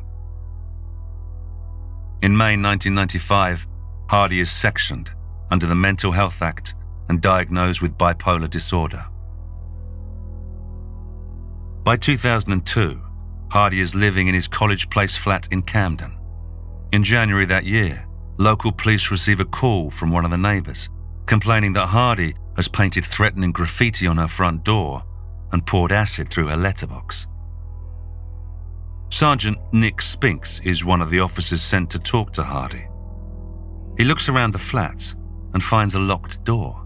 In 2.22 2.38
May 2.38 2.56
1995, 2.56 3.68
Hardy 4.08 4.40
is 4.40 4.50
sectioned 4.50 5.12
under 5.52 5.68
the 5.68 5.76
Mental 5.76 6.12
Health 6.12 6.42
Act 6.42 6.74
and 7.08 7.22
diagnosed 7.22 7.82
with 7.82 7.98
bipolar 7.98 8.50
disorder. 8.50 9.06
By 11.84 11.98
2002, 11.98 13.02
Hardy 13.52 13.80
is 13.80 13.96
living 13.96 14.28
in 14.28 14.36
his 14.36 14.48
College 14.48 14.90
Place 14.90 15.16
flat 15.16 15.48
in 15.52 15.64
Camden. 15.64 16.18
In 16.92 17.04
January 17.04 17.46
that 17.46 17.66
year, 17.66 18.06
local 18.38 18.72
police 18.72 19.10
receive 19.10 19.40
a 19.40 19.46
call 19.46 19.90
from 19.90 20.12
one 20.12 20.26
of 20.26 20.32
the 20.32 20.38
neighbours 20.38 20.90
complaining 21.30 21.74
that 21.74 21.86
Hardy 21.86 22.34
has 22.56 22.68
painted 22.68 23.06
threatening 23.06 23.52
graffiti 23.52 24.08
on 24.08 24.18
her 24.18 24.28
front 24.28 24.64
door 24.64 25.04
and 25.52 25.66
poured 25.66 25.92
acid 25.92 26.28
through 26.28 26.48
her 26.48 26.58
letterbox. 26.58 27.28
Sergeant 29.10 29.60
Nick 29.72 30.02
Spinks 30.02 30.60
is 30.62 30.84
one 30.84 31.02
of 31.02 31.12
the 31.12 31.20
officers 31.20 31.62
sent 31.62 31.92
to 31.92 32.00
talk 32.00 32.34
to 32.34 32.44
Hardy. 32.44 32.88
He 33.96 34.04
looks 34.04 34.28
around 34.28 34.54
the 34.54 34.58
flat 34.58 35.14
and 35.54 35.64
finds 35.64 35.96
a 35.96 36.00
locked 36.00 36.44
door. 36.44 36.86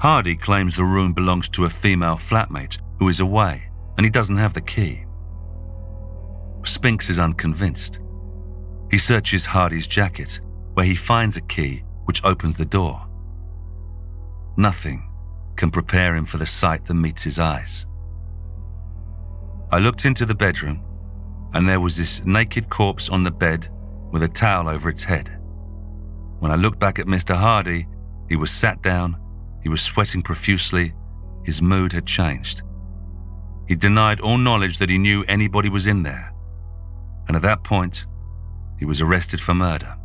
Hardy 0.00 0.36
claims 0.36 0.76
the 0.76 0.84
room 0.84 1.12
belongs 1.12 1.48
to 1.50 1.64
a 1.64 1.70
female 1.70 2.16
flatmate 2.16 2.78
who 2.98 3.08
is 3.08 3.20
away 3.20 3.66
and 3.96 4.04
he 4.04 4.10
doesn't 4.10 4.36
have 4.36 4.54
the 4.54 4.60
key. 4.60 5.04
Spinks 6.64 7.08
is 7.08 7.18
unconvinced. 7.18 8.00
He 8.90 8.98
searches 8.98 9.46
Hardy's 9.46 9.86
jacket, 9.86 10.40
where 10.74 10.86
he 10.86 10.94
finds 10.94 11.36
a 11.36 11.40
key 11.40 11.84
which 12.04 12.24
opens 12.24 12.56
the 12.56 12.64
door. 12.64 13.06
Nothing 14.56 15.08
can 15.56 15.70
prepare 15.70 16.14
him 16.14 16.24
for 16.24 16.38
the 16.38 16.46
sight 16.46 16.86
that 16.86 16.94
meets 16.94 17.22
his 17.22 17.38
eyes. 17.38 17.86
I 19.70 19.78
looked 19.78 20.04
into 20.04 20.26
the 20.26 20.34
bedroom, 20.34 20.82
and 21.52 21.68
there 21.68 21.80
was 21.80 21.96
this 21.96 22.24
naked 22.24 22.68
corpse 22.68 23.08
on 23.08 23.24
the 23.24 23.30
bed 23.30 23.68
with 24.12 24.22
a 24.22 24.28
towel 24.28 24.68
over 24.68 24.88
its 24.88 25.04
head. 25.04 25.35
When 26.38 26.50
I 26.50 26.56
looked 26.56 26.78
back 26.78 26.98
at 26.98 27.06
Mr. 27.06 27.36
Hardy, 27.36 27.86
he 28.28 28.36
was 28.36 28.50
sat 28.50 28.82
down, 28.82 29.16
he 29.62 29.68
was 29.68 29.82
sweating 29.82 30.22
profusely, 30.22 30.94
his 31.44 31.62
mood 31.62 31.92
had 31.92 32.06
changed. 32.06 32.62
He 33.66 33.74
denied 33.74 34.20
all 34.20 34.38
knowledge 34.38 34.78
that 34.78 34.90
he 34.90 34.98
knew 34.98 35.24
anybody 35.24 35.68
was 35.68 35.86
in 35.86 36.02
there. 36.02 36.32
And 37.26 37.36
at 37.36 37.42
that 37.42 37.64
point, 37.64 38.06
he 38.78 38.84
was 38.84 39.00
arrested 39.00 39.40
for 39.40 39.54
murder. 39.54 39.96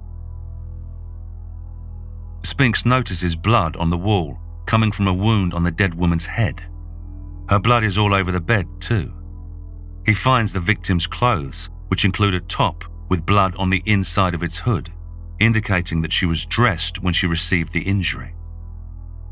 Spinks 2.43 2.85
notices 2.85 3.35
blood 3.35 3.75
on 3.75 3.89
the 3.89 3.97
wall 3.97 4.39
coming 4.65 4.91
from 4.91 5.07
a 5.07 5.13
wound 5.13 5.53
on 5.53 5.63
the 5.63 5.71
dead 5.71 5.93
woman's 5.93 6.25
head. 6.25 6.63
Her 7.49 7.59
blood 7.59 7.83
is 7.83 7.97
all 7.97 8.13
over 8.13 8.31
the 8.31 8.39
bed, 8.39 8.67
too. 8.79 9.13
He 10.05 10.13
finds 10.13 10.53
the 10.53 10.59
victim's 10.59 11.05
clothes, 11.05 11.69
which 11.89 12.05
include 12.05 12.33
a 12.33 12.41
top 12.41 12.85
with 13.09 13.25
blood 13.25 13.55
on 13.57 13.69
the 13.69 13.83
inside 13.85 14.33
of 14.33 14.43
its 14.43 14.59
hood, 14.59 14.91
indicating 15.41 16.01
that 16.01 16.13
she 16.13 16.25
was 16.25 16.45
dressed 16.45 17.01
when 17.01 17.13
she 17.13 17.27
received 17.27 17.73
the 17.73 17.81
injury. 17.81 18.33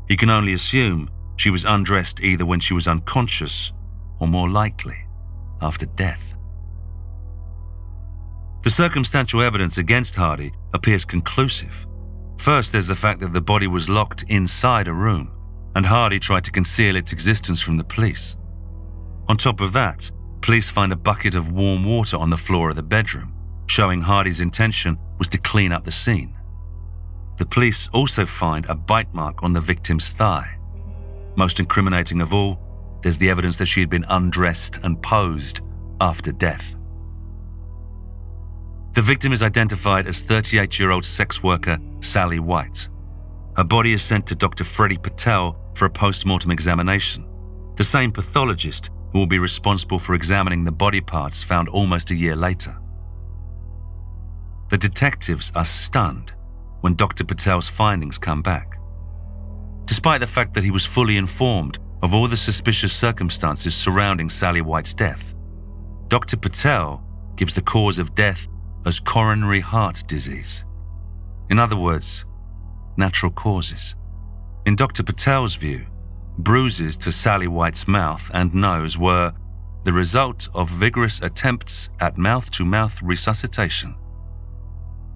He 0.08 0.16
can 0.16 0.30
only 0.30 0.52
assume 0.52 1.08
she 1.36 1.50
was 1.50 1.64
undressed 1.64 2.20
either 2.20 2.44
when 2.44 2.60
she 2.60 2.74
was 2.74 2.88
unconscious 2.88 3.72
or 4.18 4.28
more 4.28 4.48
likely, 4.50 4.98
after 5.62 5.86
death. 5.86 6.34
The 8.62 8.70
circumstantial 8.70 9.40
evidence 9.40 9.78
against 9.78 10.16
Hardy 10.16 10.52
appears 10.74 11.04
conclusive. 11.06 11.86
First, 12.38 12.72
there's 12.72 12.88
the 12.88 12.94
fact 12.94 13.20
that 13.20 13.32
the 13.32 13.40
body 13.40 13.66
was 13.66 13.88
locked 13.88 14.24
inside 14.28 14.88
a 14.88 14.92
room, 14.92 15.30
and 15.74 15.86
Hardy 15.86 16.18
tried 16.18 16.44
to 16.44 16.50
conceal 16.50 16.96
its 16.96 17.12
existence 17.12 17.60
from 17.60 17.78
the 17.78 17.84
police. 17.84 18.36
On 19.28 19.36
top 19.36 19.60
of 19.60 19.72
that, 19.72 20.10
police 20.42 20.68
find 20.68 20.92
a 20.92 20.96
bucket 20.96 21.34
of 21.34 21.52
warm 21.52 21.84
water 21.84 22.16
on 22.16 22.30
the 22.30 22.36
floor 22.36 22.70
of 22.70 22.76
the 22.76 22.82
bedroom, 22.82 23.32
showing 23.70 24.02
Hardy's 24.02 24.40
intention 24.40 24.98
was 25.18 25.28
to 25.28 25.38
clean 25.38 25.70
up 25.70 25.84
the 25.84 25.92
scene. 25.92 26.36
The 27.38 27.46
police 27.46 27.88
also 27.92 28.26
find 28.26 28.66
a 28.66 28.74
bite 28.74 29.14
mark 29.14 29.42
on 29.42 29.52
the 29.52 29.60
victim's 29.60 30.10
thigh. 30.10 30.58
Most 31.36 31.60
incriminating 31.60 32.20
of 32.20 32.34
all, 32.34 32.58
there's 33.02 33.16
the 33.16 33.30
evidence 33.30 33.56
that 33.58 33.66
she 33.66 33.80
had 33.80 33.88
been 33.88 34.04
undressed 34.08 34.78
and 34.82 35.00
posed 35.00 35.60
after 36.00 36.32
death. 36.32 36.74
The 38.94 39.02
victim 39.02 39.32
is 39.32 39.42
identified 39.42 40.08
as 40.08 40.22
38 40.22 40.78
year 40.80 40.90
old 40.90 41.04
sex 41.04 41.40
worker 41.42 41.78
Sally 42.00 42.40
White. 42.40 42.88
Her 43.56 43.64
body 43.64 43.92
is 43.92 44.02
sent 44.02 44.26
to 44.26 44.34
Dr. 44.34 44.64
Freddie 44.64 44.98
Patel 44.98 45.56
for 45.74 45.84
a 45.84 45.90
post 45.90 46.26
mortem 46.26 46.50
examination, 46.50 47.24
the 47.76 47.84
same 47.84 48.10
pathologist 48.10 48.90
who 49.12 49.20
will 49.20 49.26
be 49.28 49.38
responsible 49.38 50.00
for 50.00 50.14
examining 50.14 50.64
the 50.64 50.72
body 50.72 51.00
parts 51.00 51.42
found 51.42 51.68
almost 51.68 52.10
a 52.10 52.16
year 52.16 52.34
later. 52.34 52.76
The 54.70 54.78
detectives 54.78 55.50
are 55.56 55.64
stunned 55.64 56.32
when 56.80 56.94
Dr. 56.94 57.24
Patel's 57.24 57.68
findings 57.68 58.18
come 58.18 58.40
back. 58.40 58.78
Despite 59.84 60.20
the 60.20 60.28
fact 60.28 60.54
that 60.54 60.62
he 60.62 60.70
was 60.70 60.86
fully 60.86 61.16
informed 61.16 61.80
of 62.02 62.14
all 62.14 62.28
the 62.28 62.36
suspicious 62.36 62.92
circumstances 62.92 63.74
surrounding 63.74 64.30
Sally 64.30 64.60
White's 64.60 64.94
death, 64.94 65.34
Dr. 66.06 66.36
Patel 66.36 67.04
gives 67.34 67.52
the 67.52 67.62
cause 67.62 67.98
of 67.98 68.14
death 68.14 68.46
as 68.86 69.00
coronary 69.00 69.58
heart 69.58 70.04
disease. 70.06 70.64
In 71.50 71.58
other 71.58 71.76
words, 71.76 72.24
natural 72.96 73.32
causes. 73.32 73.96
In 74.66 74.76
Dr. 74.76 75.02
Patel's 75.02 75.56
view, 75.56 75.86
bruises 76.38 76.96
to 76.98 77.10
Sally 77.10 77.48
White's 77.48 77.88
mouth 77.88 78.30
and 78.32 78.54
nose 78.54 78.96
were 78.96 79.32
the 79.82 79.92
result 79.92 80.48
of 80.54 80.70
vigorous 80.70 81.20
attempts 81.20 81.90
at 81.98 82.16
mouth 82.16 82.52
to 82.52 82.64
mouth 82.64 83.02
resuscitation. 83.02 83.96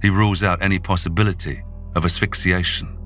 He 0.02 0.10
rules 0.10 0.44
out 0.44 0.62
any 0.62 0.78
possibility 0.78 1.62
of 1.94 2.04
asphyxiation. 2.04 2.96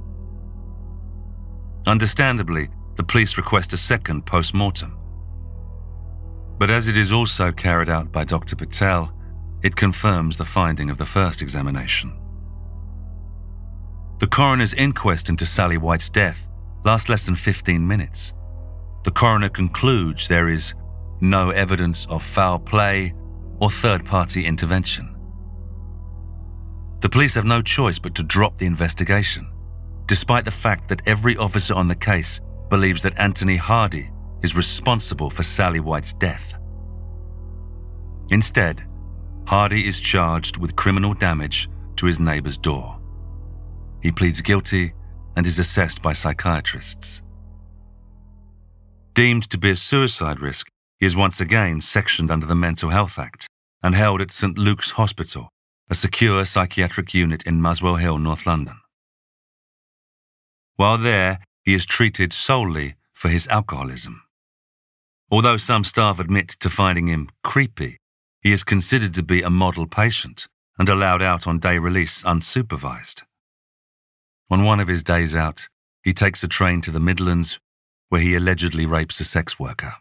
Understandably, 1.87 2.69
the 2.97 3.05
police 3.05 3.39
request 3.39 3.73
a 3.73 3.77
second 3.77 4.27
post 4.27 4.53
mortem. 4.53 4.99
But 6.59 6.71
as 6.71 6.89
it 6.89 6.99
is 6.99 7.13
also 7.13 7.53
carried 7.53 7.89
out 7.89 8.11
by 8.11 8.25
Dr. 8.25 8.57
Patel, 8.57 9.13
it 9.63 9.77
confirms 9.77 10.37
the 10.37 10.45
finding 10.45 10.91
of 10.91 10.99
the 10.99 11.07
first 11.07 11.41
examination. 11.41 12.13
The 14.19 14.27
coroner's 14.27 14.75
inquest 14.75 15.29
into 15.29 15.47
Sally 15.47 15.77
White's 15.77 16.09
death 16.09 16.49
lasts 16.85 17.09
less 17.09 17.25
than 17.27 17.37
15 17.37 17.87
minutes. 17.87 18.35
The 19.05 19.13
coroner 19.13 19.49
concludes 19.49 20.27
there 20.27 20.49
is 20.49 20.75
no 21.21 21.51
evidence 21.51 22.07
of 22.07 22.23
foul 22.23 22.59
play 22.59 23.15
or 23.61 23.71
third 23.71 24.05
party 24.05 24.45
intervention. 24.45 25.18
The 27.09 27.13
police 27.13 27.37
have 27.37 27.47
no 27.47 27.63
choice 27.63 27.99
but 27.99 28.15
to 28.17 28.23
drop 28.23 28.59
the 28.59 28.67
investigation, 28.67 29.51
despite 30.05 30.45
the 30.45 30.51
fact 30.51 30.91
that 30.91 31.01
every 31.07 31.39
officer 31.39 31.73
on 31.73 31.89
the 31.89 31.95
case 31.95 32.39
believes 32.69 33.01
that 33.01 33.19
Anthony 33.19 33.57
Hardy 33.57 34.11
is 34.43 34.55
responsible 34.55 35.31
for 35.31 35.43
Sally 35.43 35.81
White's 35.81 36.13
death. 36.13 36.53
Instead, 38.31 38.87
Hardy 39.47 39.89
is 39.89 40.01
charged 40.01 40.59
with 40.59 40.77
criminal 40.77 41.15
damage 41.15 41.71
to 41.97 42.05
his 42.05 42.21
neighbor's 42.21 42.59
door. 42.59 43.01
He 44.03 44.13
pleads 44.13 44.43
guilty 44.43 44.93
and 45.35 45.47
is 45.47 45.59
assessed 45.59 46.03
by 46.03 46.13
psychiatrists. 46.13 47.23
Deemed 49.15 49.49
to 49.49 49.57
be 49.57 49.71
a 49.71 49.77
suicide 49.77 50.41
risk, 50.41 50.67
he 50.99 51.07
is 51.07 51.17
once 51.17 51.41
again 51.41 51.81
sectioned 51.81 52.31
under 52.31 52.45
the 52.45 52.55
Mental 52.55 52.91
Health 52.91 53.19
Act 53.19 53.47
and 53.83 53.95
held 53.95 54.21
at 54.21 54.31
St 54.31 54.59
Luke's 54.59 54.91
Hospital, 54.91 55.49
a 55.91 55.95
secure 55.95 56.45
psychiatric 56.45 57.15
unit 57.15 57.43
in 57.45 57.63
Muswell 57.63 57.97
Hill, 57.97 58.19
North 58.19 58.47
London. 58.47 58.79
While 60.77 60.99
there, 60.99 61.41
he 61.65 61.75
is 61.75 61.87
treated 61.87 62.33
solely 62.33 62.97
for 63.13 63.29
his 63.29 63.49
alcoholism. 63.49 64.23
Although 65.31 65.57
some 65.57 65.85
staff 65.85 66.21
admit 66.21 66.49
to 66.61 66.71
finding 66.71 67.09
him 67.09 67.31
creepy, 67.43 67.99
he 68.41 68.53
is 68.53 68.65
considered 68.65 69.15
to 69.15 69.23
be 69.23 69.43
a 69.43 69.51
model 69.51 69.87
patient 69.87 70.47
and 70.79 70.89
allowed 70.89 71.23
out 71.23 71.47
on 71.47 71.59
day 71.59 71.79
release 71.79 72.23
unsupervised. 72.23 73.23
On 74.51 74.65
one 74.65 74.81
of 74.81 74.89
his 74.89 75.03
days 75.03 75.35
out, 75.35 75.69
he 76.03 76.15
takes 76.15 76.43
a 76.43 76.49
train 76.49 76.81
to 76.83 76.91
the 76.91 77.01
Midlands 77.01 77.59
where 78.09 78.21
he 78.21 78.35
allegedly 78.35 78.87
rapes 78.87 79.21
a 79.21 79.25
sex 79.25 79.59
worker. 79.59 79.97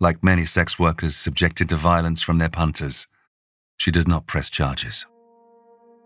Like 0.00 0.24
many 0.24 0.46
sex 0.46 0.78
workers 0.78 1.14
subjected 1.14 1.68
to 1.68 1.76
violence 1.76 2.22
from 2.22 2.38
their 2.38 2.48
punters, 2.48 3.06
she 3.84 3.90
does 3.90 4.08
not 4.08 4.26
press 4.26 4.48
charges. 4.48 5.04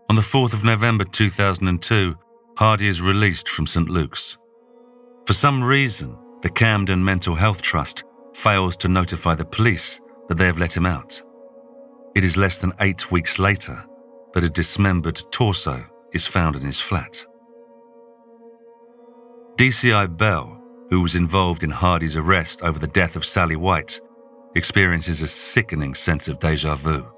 On 0.09 0.17
the 0.17 0.21
4th 0.21 0.51
of 0.51 0.65
November 0.65 1.05
2002, 1.05 2.13
Hardy 2.57 2.89
is 2.89 3.01
released 3.01 3.47
from 3.47 3.65
St. 3.65 3.87
Luke's. 3.87 4.37
For 5.25 5.31
some 5.31 5.63
reason, 5.63 6.17
the 6.41 6.49
Camden 6.49 7.01
Mental 7.05 7.35
Health 7.35 7.61
Trust 7.61 8.03
fails 8.33 8.75
to 8.77 8.89
notify 8.89 9.33
the 9.33 9.45
police 9.45 10.01
that 10.27 10.35
they 10.35 10.45
have 10.45 10.59
let 10.59 10.75
him 10.75 10.85
out. 10.85 11.21
It 12.15 12.25
is 12.25 12.35
less 12.35 12.57
than 12.57 12.73
eight 12.81 13.13
weeks 13.13 13.39
later 13.39 13.85
that 14.33 14.43
a 14.43 14.49
dismembered 14.49 15.21
torso 15.31 15.85
is 16.11 16.27
found 16.27 16.57
in 16.57 16.63
his 16.63 16.81
flat. 16.81 17.25
DCI 19.55 20.17
Bell, 20.17 20.61
who 20.89 20.99
was 20.99 21.15
involved 21.15 21.63
in 21.63 21.69
Hardy's 21.69 22.17
arrest 22.17 22.61
over 22.61 22.77
the 22.77 22.87
death 22.87 23.15
of 23.15 23.23
Sally 23.23 23.55
White, 23.55 24.01
experiences 24.53 25.21
a 25.21 25.29
sickening 25.29 25.95
sense 25.95 26.27
of 26.27 26.39
deja 26.39 26.75
vu. 26.75 27.09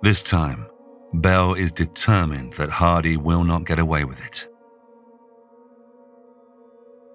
This 0.00 0.22
time, 0.22 0.66
Bell 1.12 1.54
is 1.54 1.72
determined 1.72 2.52
that 2.54 2.70
Hardy 2.70 3.16
will 3.16 3.42
not 3.42 3.66
get 3.66 3.80
away 3.80 4.04
with 4.04 4.24
it. 4.24 4.46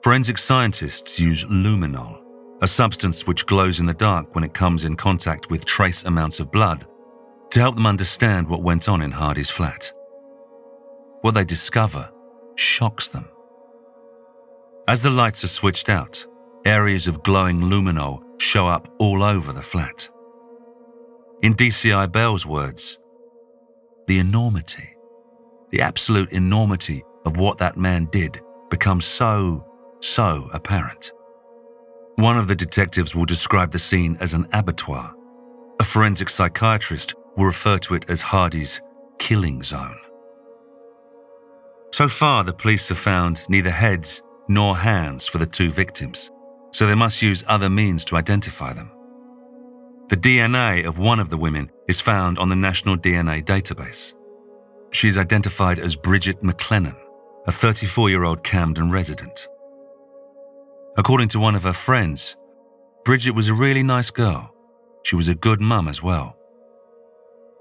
Forensic 0.01 0.37
scientists 0.37 1.17
use 1.17 1.45
luminol, 1.45 2.19
a 2.61 2.67
substance 2.67 3.25
which 3.25 3.45
glows 3.45 3.79
in 3.79 3.85
the 3.85 3.93
dark 3.93 4.35
when 4.35 4.43
it 4.43 4.53
comes 4.53 4.83
in 4.83 4.97
contact 4.97 5.49
with 5.49 5.63
trace 5.63 6.03
amounts 6.03 6.41
of 6.41 6.51
blood, 6.51 6.85
to 7.51 7.61
help 7.61 7.75
them 7.75 7.87
understand 7.87 8.49
what 8.49 8.63
went 8.63 8.89
on 8.89 9.01
in 9.01 9.11
Hardy's 9.11 9.49
flat. 9.49 9.93
What 11.21 11.35
they 11.35 11.45
discover 11.45 12.09
shocks 12.55 13.07
them. 13.07 13.29
As 14.89 15.01
the 15.01 15.09
lights 15.09 15.45
are 15.45 15.47
switched 15.47 15.87
out, 15.87 16.25
areas 16.65 17.07
of 17.07 17.23
glowing 17.23 17.61
luminol 17.61 18.21
show 18.39 18.67
up 18.67 18.93
all 18.99 19.23
over 19.23 19.53
the 19.53 19.61
flat. 19.61 20.09
In 21.43 21.55
DCI 21.55 22.09
Bell's 22.09 22.45
words, 22.45 22.99
the 24.07 24.17
enormity, 24.17 24.95
the 25.71 25.81
absolute 25.81 26.31
enormity 26.31 27.03
of 27.25 27.35
what 27.35 27.57
that 27.57 27.75
man 27.75 28.05
did 28.05 28.39
becomes 28.69 29.03
so, 29.03 29.67
so 29.99 30.49
apparent. 30.53 31.11
One 32.15 32.37
of 32.37 32.47
the 32.47 32.55
detectives 32.55 33.13
will 33.13 33.25
describe 33.25 33.73
the 33.73 33.77
scene 33.77 34.15
as 34.21 34.33
an 34.33 34.47
abattoir. 34.53 35.13
A 35.81 35.83
forensic 35.83 36.29
psychiatrist 36.29 37.13
will 37.35 37.43
refer 37.43 37.77
to 37.79 37.95
it 37.95 38.05
as 38.07 38.21
Hardy's 38.21 38.79
killing 39.19 39.63
zone. 39.63 39.99
So 41.91 42.07
far, 42.07 42.45
the 42.45 42.53
police 42.53 42.87
have 42.87 42.97
found 42.97 43.43
neither 43.49 43.71
heads 43.71 44.23
nor 44.47 44.77
hands 44.77 45.27
for 45.27 45.39
the 45.39 45.45
two 45.45 45.73
victims, 45.73 46.31
so 46.71 46.87
they 46.87 46.95
must 46.95 47.21
use 47.21 47.43
other 47.49 47.69
means 47.69 48.05
to 48.05 48.15
identify 48.15 48.71
them. 48.71 48.91
The 50.13 50.29
DNA 50.29 50.85
of 50.85 50.99
one 50.99 51.19
of 51.19 51.31
the 51.31 51.37
women 51.37 51.71
is 51.87 51.99
found 51.99 52.37
on 52.37 52.47
the 52.47 52.55
National 52.55 52.95
DNA 52.95 53.43
Database. 53.43 54.13
She 54.91 55.07
is 55.07 55.17
identified 55.17 55.79
as 55.79 55.95
Bridget 55.95 56.43
McLennan, 56.43 56.95
a 57.47 57.51
34 57.51 58.11
year 58.11 58.23
old 58.23 58.43
Camden 58.43 58.91
resident. 58.91 59.47
According 60.97 61.29
to 61.29 61.39
one 61.39 61.55
of 61.55 61.63
her 61.63 61.73
friends, 61.73 62.35
Bridget 63.03 63.31
was 63.31 63.49
a 63.49 63.55
really 63.55 63.81
nice 63.81 64.11
girl. 64.11 64.53
She 65.01 65.15
was 65.15 65.29
a 65.29 65.33
good 65.33 65.59
mum 65.59 65.87
as 65.87 66.03
well. 66.03 66.37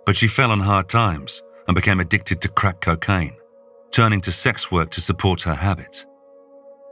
But 0.05 0.15
she 0.15 0.29
fell 0.29 0.51
on 0.51 0.61
hard 0.61 0.91
times 0.91 1.43
and 1.67 1.75
became 1.75 2.01
addicted 2.01 2.43
to 2.43 2.49
crack 2.49 2.83
cocaine, 2.83 3.35
turning 3.93 4.21
to 4.21 4.31
sex 4.31 4.71
work 4.71 4.91
to 4.91 5.01
support 5.01 5.41
her 5.41 5.55
habit. 5.55 6.05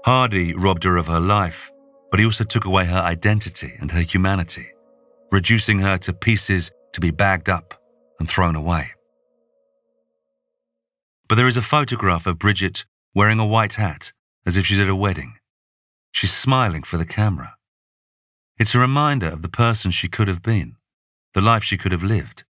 Hardy 0.07 0.55
robbed 0.55 0.85
her 0.85 0.96
of 0.96 1.09
her 1.09 1.20
life, 1.20 1.70
but 2.11 2.18
he 2.18 2.25
also 2.25 2.44
took 2.44 2.64
away 2.64 2.87
her 2.87 3.01
identity 3.01 3.75
and 3.79 3.92
her 3.92 4.01
humanity, 4.01 4.70
reducing 5.31 5.81
her 5.81 5.99
to 5.99 6.12
pieces 6.12 6.71
to 6.93 7.01
be 7.01 7.11
bagged 7.11 7.49
up 7.49 7.75
and 8.19 8.29
thrown 8.29 8.57
away. 8.57 8.93
But 11.29 11.37
there 11.37 11.47
is 11.47 11.57
a 11.57 11.62
photograph 11.62 12.27
of 12.27 12.38
Bridget 12.38 12.85
wearing 13.14 13.38
a 13.38 13.47
white 13.47 13.75
hat 13.75 14.12
as 14.45 14.57
if 14.57 14.66
she's 14.66 14.81
at 14.81 14.88
a 14.88 14.97
wedding. 14.97 15.35
She's 16.12 16.33
smiling 16.33 16.83
for 16.83 16.97
the 16.97 17.07
camera. 17.07 17.55
It's 18.59 18.75
a 18.75 18.81
reminder 18.81 19.29
of 19.29 19.43
the 19.43 19.49
person 19.49 19.90
she 19.90 20.09
could 20.09 20.29
have 20.29 20.43
been, 20.43 20.77
the 21.35 21.40
life 21.40 21.62
she 21.62 21.79
could 21.79 21.93
have 21.93 22.03
lived, 22.03 22.45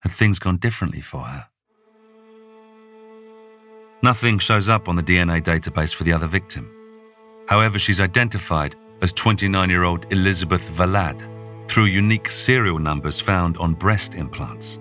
had 0.00 0.12
things 0.12 0.38
gone 0.38 0.56
differently 0.56 1.00
for 1.00 1.24
her. 1.24 1.46
Nothing 4.02 4.38
shows 4.38 4.68
up 4.68 4.88
on 4.88 4.96
the 4.96 5.02
DNA 5.02 5.42
database 5.42 5.94
for 5.94 6.04
the 6.04 6.12
other 6.12 6.26
victim. 6.26 6.70
However, 7.48 7.78
she's 7.78 8.00
identified 8.00 8.74
as 9.02 9.12
29 9.12 9.70
year 9.70 9.84
old 9.84 10.10
Elizabeth 10.10 10.62
Valad 10.70 11.37
through 11.68 11.84
unique 11.84 12.30
serial 12.30 12.78
numbers 12.78 13.20
found 13.20 13.56
on 13.58 13.74
breast 13.74 14.14
implants. 14.14 14.78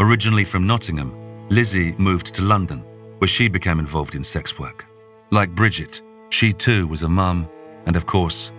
Originally 0.00 0.44
from 0.44 0.66
Nottingham, 0.66 1.48
Lizzie 1.48 1.92
moved 1.92 2.34
to 2.34 2.42
London, 2.42 2.80
where 3.18 3.28
she 3.28 3.48
became 3.48 3.78
involved 3.78 4.14
in 4.14 4.24
sex 4.24 4.58
work. 4.58 4.84
Like 5.30 5.54
Bridget, 5.54 6.02
she 6.30 6.52
too 6.52 6.86
was 6.88 7.04
a 7.04 7.08
mum 7.08 7.48
and, 7.86 7.96
of 7.96 8.06
course, 8.06 8.50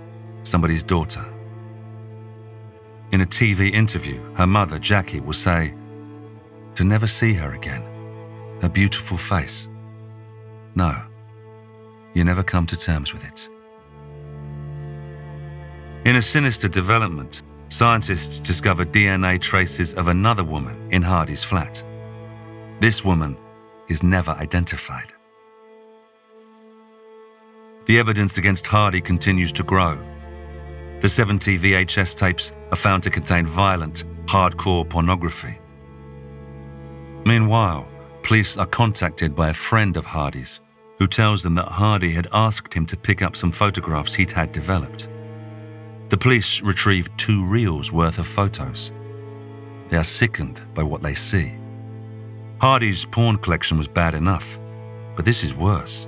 somebody's 0.44 0.84
daughter. 0.84 1.26
In 3.12 3.22
a 3.22 3.26
TV 3.26 3.74
interview, 3.74 4.22
her 4.36 4.48
mother, 4.48 4.80
Jackie, 4.80 5.20
will 5.20 5.34
say, 5.34 5.74
To 6.76 6.84
never 6.84 7.08
see 7.08 7.34
her 7.34 7.54
again, 7.54 7.84
her 8.62 8.70
beautiful 8.70 9.18
face. 9.18 9.68
No, 10.74 11.02
you 12.14 12.24
never 12.24 12.44
come 12.44 12.66
to 12.68 12.78
terms 12.78 13.14
with 13.14 13.24
it. 13.24 13.50
In 16.06 16.18
a 16.18 16.22
sinister 16.22 16.68
development, 16.68 17.42
scientists 17.70 18.40
discover 18.40 18.86
DNA 18.86 19.42
traces 19.42 19.96
of 19.96 20.08
another 20.08 20.44
woman 20.44 20.88
in 20.92 21.02
Hardy's 21.02 21.44
flat. 21.44 21.84
This 22.80 23.04
woman 23.04 23.36
is 23.90 24.04
never 24.04 24.30
identified. 24.34 25.12
The 27.88 27.98
evidence 27.98 28.38
against 28.38 28.68
Hardy 28.68 29.02
continues 29.02 29.52
to 29.54 29.64
grow. 29.64 29.98
The 31.02 31.10
70 31.10 31.58
VHS 31.58 32.16
tapes 32.16 32.52
are 32.70 32.78
found 32.78 33.02
to 33.02 33.10
contain 33.10 33.48
violent, 33.48 34.04
hardcore 34.28 34.88
pornography. 34.88 35.58
Meanwhile, 37.26 37.88
police 38.22 38.58
are 38.58 38.68
contacted 38.68 39.36
by 39.36 39.50
a 39.50 39.56
friend 39.56 39.98
of 39.98 40.06
Hardy's 40.06 40.62
who 41.00 41.08
tells 41.08 41.42
them 41.42 41.56
that 41.56 41.68
Hardy 41.68 42.14
had 42.14 42.28
asked 42.32 42.76
him 42.76 42.86
to 42.86 42.96
pick 42.96 43.24
up 43.24 43.36
some 43.36 43.52
photographs 43.52 44.14
he'd 44.14 44.32
had 44.32 44.52
developed. 44.52 45.08
The 46.10 46.18
police 46.18 46.62
retrieve 46.62 47.10
two 47.18 47.44
reels 47.44 47.92
worth 47.92 48.20
of 48.20 48.28
photos. 48.28 48.92
They 49.90 49.98
are 49.98 50.04
sickened 50.04 50.62
by 50.76 50.84
what 50.84 51.02
they 51.02 51.16
see. 51.16 51.54
Hardy's 52.60 53.06
porn 53.06 53.38
collection 53.38 53.78
was 53.78 53.88
bad 53.88 54.14
enough, 54.14 54.60
but 55.16 55.26
this 55.26 55.44
is 55.44 55.56
worse. 55.56 56.08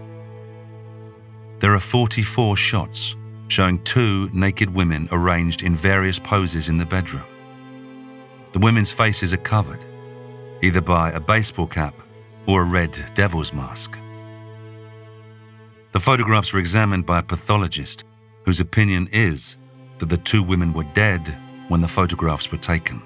There 1.60 1.74
are 1.74 1.80
44 1.80 2.56
shots 2.56 3.16
showing 3.48 3.84
two 3.84 4.30
naked 4.34 4.72
women 4.74 5.10
arranged 5.12 5.64
in 5.64 5.76
various 5.76 6.20
poses 6.20 6.70
in 6.70 6.78
the 6.78 6.86
bedroom. 6.86 7.26
The 8.52 8.60
women's 8.60 8.92
faces 8.92 9.34
are 9.34 9.38
covered, 9.38 9.84
either 10.62 10.82
by 10.82 11.12
a 11.12 11.20
baseball 11.20 11.68
cap 11.68 11.96
or 12.46 12.62
a 12.62 12.66
red 12.66 13.04
devil's 13.16 13.52
mask. 13.52 13.98
The 15.92 16.00
photographs 16.00 16.54
were 16.54 16.60
examined 16.60 17.06
by 17.06 17.20
a 17.20 17.24
pathologist 17.24 18.04
whose 18.44 18.60
opinion 18.60 19.10
is 19.12 19.58
that 20.00 20.10
the 20.10 20.18
two 20.18 20.44
women 20.44 20.74
were 20.74 20.84
dead 20.94 21.38
when 21.68 21.82
the 21.82 21.88
photographs 21.88 22.52
were 22.52 22.58
taken. 22.58 23.02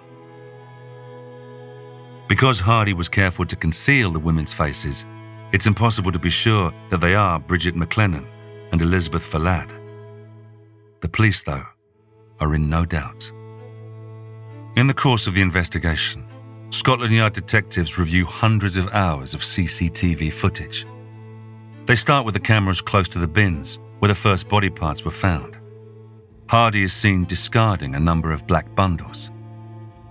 Because 2.28 2.60
Hardy 2.60 2.94
was 2.94 3.10
careful 3.10 3.46
to 3.46 3.56
conceal 3.56 4.12
the 4.12 4.20
women's 4.20 4.54
faces, 4.54 5.06
it's 5.52 5.68
impossible 5.68 6.12
to 6.12 6.20
be 6.20 6.30
sure 6.30 6.74
that 6.90 7.02
they 7.02 7.14
are 7.14 7.40
Bridget 7.40 7.76
McLennan 7.76 8.26
and 8.72 8.82
Elizabeth 8.82 9.30
Valad. 9.32 9.70
The 11.02 11.10
police, 11.10 11.44
though, 11.44 11.66
are 12.40 12.56
in 12.56 12.70
no 12.70 12.86
doubt. 12.86 13.32
In 14.78 14.88
the 14.88 14.94
course 14.94 15.28
of 15.28 15.34
the 15.34 15.42
investigation, 15.42 16.26
Scotland 16.70 17.14
Yard 17.14 17.34
detectives 17.34 17.98
review 17.98 18.26
hundreds 18.26 18.78
of 18.78 18.88
hours 18.94 19.34
of 19.34 19.42
CCTV 19.42 20.32
footage. 20.32 20.86
They 21.86 21.98
start 21.98 22.24
with 22.24 22.34
the 22.34 22.40
cameras 22.40 22.80
close 22.80 23.10
to 23.10 23.20
the 23.20 23.28
bins 23.28 23.78
where 24.00 24.08
the 24.08 24.16
first 24.16 24.48
body 24.48 24.70
parts 24.70 25.04
were 25.04 25.12
found. 25.12 25.51
Hardy 26.52 26.84
is 26.84 26.92
seen 26.92 27.24
discarding 27.24 27.96
a 27.96 28.00
number 28.00 28.34
of 28.34 28.46
black 28.46 28.76
bundles. 28.76 29.32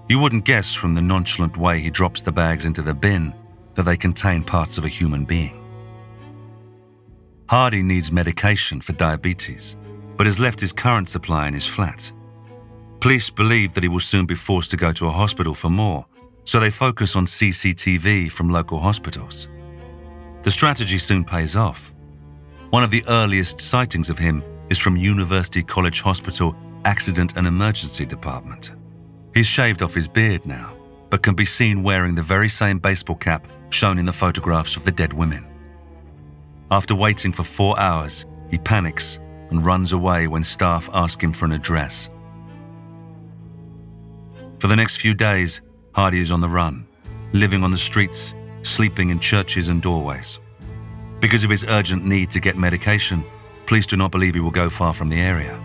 You 0.09 0.19
wouldn't 0.19 0.47
guess 0.47 0.73
from 0.73 0.95
the 0.95 1.03
nonchalant 1.03 1.59
way 1.59 1.81
he 1.81 1.91
drops 1.91 2.23
the 2.23 2.33
bags 2.33 2.65
into 2.65 2.81
the 2.81 2.95
bin 2.95 3.35
that 3.75 3.83
they 3.83 3.99
contain 3.99 4.43
parts 4.43 4.79
of 4.79 4.87
a 4.87 4.89
human 4.89 5.27
being. 5.27 5.63
Hardy 7.51 7.83
needs 7.83 8.11
medication 8.11 8.81
for 8.81 8.95
diabetes, 8.95 9.77
but 10.17 10.25
has 10.25 10.41
left 10.41 10.61
his 10.61 10.73
current 10.73 11.11
supply 11.11 11.47
in 11.47 11.53
his 11.53 11.67
flat. 11.67 12.11
Police 13.01 13.29
believe 13.29 13.75
that 13.75 13.83
he 13.83 13.91
will 13.91 14.01
soon 14.01 14.25
be 14.25 14.35
forced 14.35 14.71
to 14.71 14.79
go 14.79 14.93
to 14.93 15.09
a 15.09 15.13
hospital 15.13 15.53
for 15.55 15.69
more, 15.69 16.07
so 16.45 16.59
they 16.59 16.71
focus 16.71 17.17
on 17.17 17.27
CCTV 17.27 18.33
from 18.33 18.49
local 18.49 18.81
hospitals. 18.81 19.47
The 20.45 20.51
strategy 20.51 20.97
soon 20.97 21.23
pays 21.23 21.55
off. 21.55 21.93
One 22.71 22.83
of 22.83 22.91
the 22.91 23.05
earliest 23.09 23.61
sightings 23.61 24.09
of 24.09 24.17
him 24.17 24.43
is 24.71 24.79
from 24.79 24.97
University 24.97 25.63
College 25.63 26.01
Hospital 26.01 26.55
Accident 26.85 27.37
and 27.37 27.47
Emergency 27.47 28.07
Department. 28.07 28.71
He's 29.35 29.47
shaved 29.47 29.83
off 29.83 29.95
his 29.95 30.09
beard 30.09 30.47
now, 30.47 30.73
but 31.11 31.23
can 31.23 31.35
be 31.35 31.45
seen 31.45 31.83
wearing 31.83 32.15
the 32.15 32.23
very 32.23 32.49
same 32.49 32.79
baseball 32.79 33.17
cap 33.17 33.47
shown 33.71 33.99
in 33.99 34.07
the 34.07 34.13
photographs 34.13 34.77
of 34.77 34.85
the 34.85 34.93
dead 34.93 35.13
women. 35.13 35.45
After 36.71 36.95
waiting 36.95 37.33
for 37.33 37.43
four 37.43 37.79
hours, 37.79 38.27
he 38.49 38.59
panics 38.59 39.19
and 39.51 39.67
runs 39.67 39.93
away 39.93 40.29
when 40.29 40.45
staff 40.45 40.89
ask 40.93 41.23
him 41.23 41.33
for 41.33 41.45
an 41.45 41.53
address. 41.53 42.09
For 44.61 44.69
the 44.69 44.77
next 44.77 44.97
few 44.97 45.15
days, 45.15 45.61
Hardy 45.93 46.21
is 46.21 46.31
on 46.31 46.41
the 46.41 46.49
run, 46.49 46.87
living 47.33 47.65
on 47.65 47.73
the 47.73 47.77
streets, 47.77 48.35
sleeping 48.63 49.11
in 49.11 49.19
churches 49.19 49.69
and 49.69 49.83
doorways. 49.83 50.39
Because 51.19 51.43
of 51.43 51.51
his 51.51 51.65
urgent 51.65 52.05
need 52.05 52.31
to 52.31 52.41
get 52.41 52.57
medication, 52.57 53.25
police 53.71 53.87
do 53.87 53.97
not 53.97 54.11
believe 54.11 54.35
he 54.35 54.41
will 54.41 54.51
go 54.51 54.69
far 54.69 54.93
from 54.93 55.11
the 55.11 55.21
area. 55.21 55.57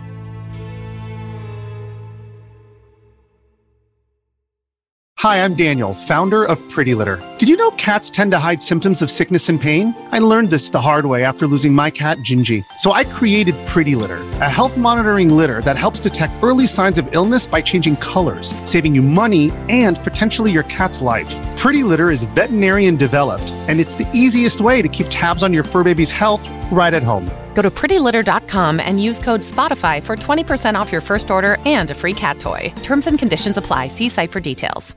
Hi, 5.18 5.42
I'm 5.42 5.54
Daniel, 5.54 5.92
founder 5.92 6.44
of 6.44 6.56
Pretty 6.70 6.94
Litter. 6.94 7.18
Did 7.38 7.48
you 7.48 7.56
know 7.56 7.72
cats 7.72 8.08
tend 8.10 8.30
to 8.30 8.38
hide 8.38 8.62
symptoms 8.62 9.02
of 9.02 9.10
sickness 9.10 9.48
and 9.48 9.60
pain? 9.60 9.92
I 10.12 10.20
learned 10.20 10.50
this 10.50 10.70
the 10.70 10.80
hard 10.80 11.06
way 11.06 11.24
after 11.24 11.48
losing 11.48 11.72
my 11.72 11.90
cat, 11.90 12.18
Gingy. 12.18 12.62
So 12.78 12.92
I 12.92 13.02
created 13.02 13.56
Pretty 13.66 13.96
Litter, 13.96 14.20
a 14.40 14.48
health 14.48 14.76
monitoring 14.76 15.36
litter 15.36 15.60
that 15.62 15.76
helps 15.76 15.98
detect 15.98 16.44
early 16.44 16.68
signs 16.68 16.98
of 16.98 17.12
illness 17.12 17.48
by 17.48 17.60
changing 17.60 17.96
colors, 17.96 18.54
saving 18.62 18.94
you 18.94 19.02
money 19.02 19.50
and 19.68 19.98
potentially 20.04 20.52
your 20.52 20.64
cat's 20.64 21.00
life. 21.02 21.34
Pretty 21.56 21.82
Litter 21.82 22.12
is 22.12 22.22
veterinarian 22.36 22.94
developed, 22.94 23.50
and 23.68 23.80
it's 23.80 23.94
the 23.94 24.08
easiest 24.14 24.60
way 24.60 24.80
to 24.80 24.86
keep 24.86 25.08
tabs 25.10 25.42
on 25.42 25.52
your 25.52 25.64
fur 25.64 25.82
baby's 25.82 26.12
health 26.12 26.48
right 26.70 26.94
at 26.94 27.02
home. 27.02 27.28
Go 27.56 27.62
to 27.62 27.70
prettylitter.com 27.70 28.80
and 28.80 29.02
use 29.02 29.18
code 29.18 29.40
SPOTIFY 29.40 30.02
for 30.02 30.14
20% 30.14 30.74
off 30.74 30.92
your 30.92 31.00
first 31.00 31.30
order 31.30 31.56
and 31.64 31.90
a 31.90 31.94
free 31.94 32.12
cat 32.12 32.38
toy. 32.38 32.70
Terms 32.82 33.06
and 33.06 33.18
conditions 33.18 33.56
apply. 33.56 33.88
See 33.88 34.10
site 34.10 34.30
for 34.30 34.40
details. 34.40 34.94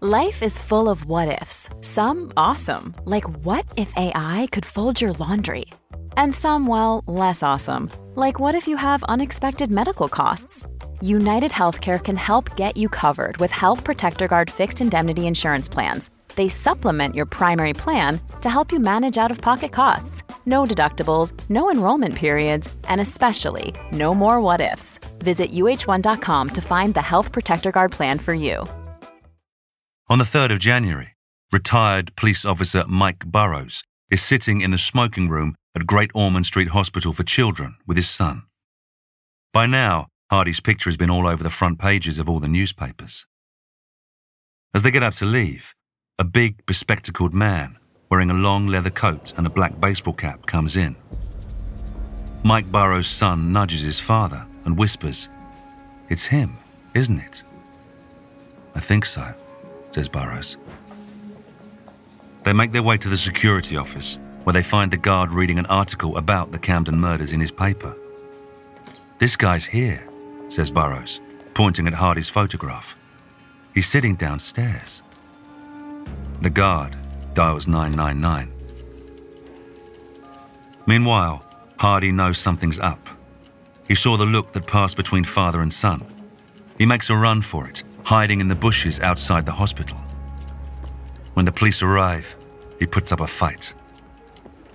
Life 0.00 0.42
is 0.42 0.58
full 0.58 0.88
of 0.88 1.04
what 1.04 1.42
ifs. 1.42 1.70
Some 1.80 2.32
awesome, 2.36 2.94
like 3.04 3.24
what 3.44 3.64
if 3.76 3.92
AI 3.96 4.48
could 4.52 4.66
fold 4.66 5.00
your 5.00 5.12
laundry? 5.14 5.66
And 6.16 6.34
some, 6.34 6.66
well, 6.66 7.02
less 7.06 7.42
awesome. 7.42 7.90
Like 8.14 8.38
what 8.40 8.54
if 8.54 8.66
you 8.66 8.76
have 8.76 9.02
unexpected 9.04 9.70
medical 9.70 10.08
costs? 10.08 10.66
United 11.00 11.52
Healthcare 11.52 12.02
can 12.02 12.16
help 12.16 12.56
get 12.56 12.76
you 12.76 12.88
covered 12.88 13.36
with 13.38 13.50
Health 13.50 13.84
Protector 13.84 14.28
Guard 14.28 14.50
fixed 14.50 14.80
indemnity 14.80 15.26
insurance 15.26 15.68
plans. 15.68 16.10
They 16.36 16.48
supplement 16.48 17.14
your 17.14 17.26
primary 17.26 17.72
plan 17.74 18.20
to 18.40 18.48
help 18.48 18.72
you 18.72 18.80
manage 18.80 19.18
out 19.18 19.30
of 19.30 19.40
pocket 19.40 19.72
costs. 19.72 20.22
No 20.46 20.64
deductibles, 20.64 21.32
no 21.50 21.70
enrollment 21.70 22.14
periods, 22.14 22.74
and 22.88 23.00
especially 23.00 23.74
no 23.92 24.14
more 24.14 24.40
what 24.40 24.60
ifs. 24.60 24.98
Visit 25.18 25.52
uhone.com 25.52 26.48
to 26.48 26.60
find 26.60 26.94
the 26.94 27.02
Health 27.02 27.32
Protector 27.32 27.70
Guard 27.70 27.92
plan 27.92 28.18
for 28.18 28.34
you. 28.34 28.64
On 30.08 30.18
the 30.18 30.24
3rd 30.24 30.52
of 30.52 30.58
January, 30.58 31.16
retired 31.50 32.14
police 32.16 32.44
officer 32.44 32.84
Mike 32.86 33.24
Burrows 33.24 33.82
is 34.10 34.20
sitting 34.22 34.60
in 34.60 34.70
the 34.70 34.78
smoking 34.78 35.28
room 35.28 35.54
at 35.74 35.86
Great 35.86 36.10
Ormond 36.14 36.46
Street 36.46 36.68
Hospital 36.68 37.12
for 37.12 37.22
Children 37.22 37.76
with 37.86 37.96
his 37.96 38.08
son. 38.08 38.42
By 39.52 39.66
now, 39.66 40.08
Hardy's 40.30 40.60
picture 40.60 40.90
has 40.90 40.96
been 40.96 41.10
all 41.10 41.26
over 41.26 41.42
the 41.42 41.50
front 41.50 41.78
pages 41.78 42.18
of 42.18 42.28
all 42.28 42.40
the 42.40 42.48
newspapers. 42.48 43.24
As 44.74 44.82
they 44.82 44.90
get 44.90 45.02
up 45.02 45.14
to 45.14 45.24
leave, 45.24 45.74
a 46.18 46.24
big, 46.24 46.66
bespectacled 46.66 47.32
man 47.32 47.78
wearing 48.14 48.30
a 48.30 48.34
long 48.34 48.68
leather 48.68 48.90
coat 48.90 49.32
and 49.36 49.44
a 49.44 49.50
black 49.50 49.80
baseball 49.80 50.12
cap 50.14 50.46
comes 50.46 50.76
in. 50.76 50.94
Mike 52.44 52.70
Burrows' 52.70 53.08
son 53.08 53.52
nudges 53.52 53.80
his 53.80 53.98
father 53.98 54.46
and 54.64 54.78
whispers, 54.78 55.28
It's 56.08 56.26
him, 56.26 56.54
isn't 56.94 57.18
it? 57.18 57.42
I 58.72 58.78
think 58.78 59.04
so, 59.04 59.34
says 59.90 60.08
Burrows. 60.08 60.56
They 62.44 62.52
make 62.52 62.70
their 62.70 62.84
way 62.84 62.98
to 62.98 63.08
the 63.08 63.16
security 63.16 63.76
office, 63.76 64.20
where 64.44 64.54
they 64.54 64.62
find 64.62 64.92
the 64.92 64.96
guard 64.96 65.32
reading 65.32 65.58
an 65.58 65.66
article 65.66 66.16
about 66.16 66.52
the 66.52 66.58
Camden 66.60 67.00
murders 67.00 67.32
in 67.32 67.40
his 67.40 67.50
paper. 67.50 67.96
This 69.18 69.34
guy's 69.34 69.64
here, 69.64 70.08
says 70.46 70.70
Burrows, 70.70 71.20
pointing 71.52 71.88
at 71.88 71.94
Hardy's 71.94 72.28
photograph. 72.28 72.96
He's 73.74 73.88
sitting 73.88 74.14
downstairs. 74.14 75.02
The 76.42 76.50
guard 76.50 76.94
dials 77.34 77.66
999. 77.66 78.52
Meanwhile, 80.86 81.44
Hardy 81.78 82.12
knows 82.12 82.38
something's 82.38 82.78
up. 82.78 83.08
He 83.88 83.94
saw 83.94 84.16
the 84.16 84.26
look 84.26 84.52
that 84.52 84.66
passed 84.66 84.96
between 84.96 85.24
father 85.24 85.60
and 85.60 85.72
son. 85.72 86.04
He 86.78 86.86
makes 86.86 87.10
a 87.10 87.16
run 87.16 87.42
for 87.42 87.66
it, 87.66 87.82
hiding 88.04 88.40
in 88.40 88.48
the 88.48 88.54
bushes 88.54 89.00
outside 89.00 89.46
the 89.46 89.52
hospital. 89.52 89.98
When 91.34 91.46
the 91.46 91.52
police 91.52 91.82
arrive, 91.82 92.36
he 92.78 92.86
puts 92.86 93.12
up 93.12 93.20
a 93.20 93.26
fight. 93.26 93.74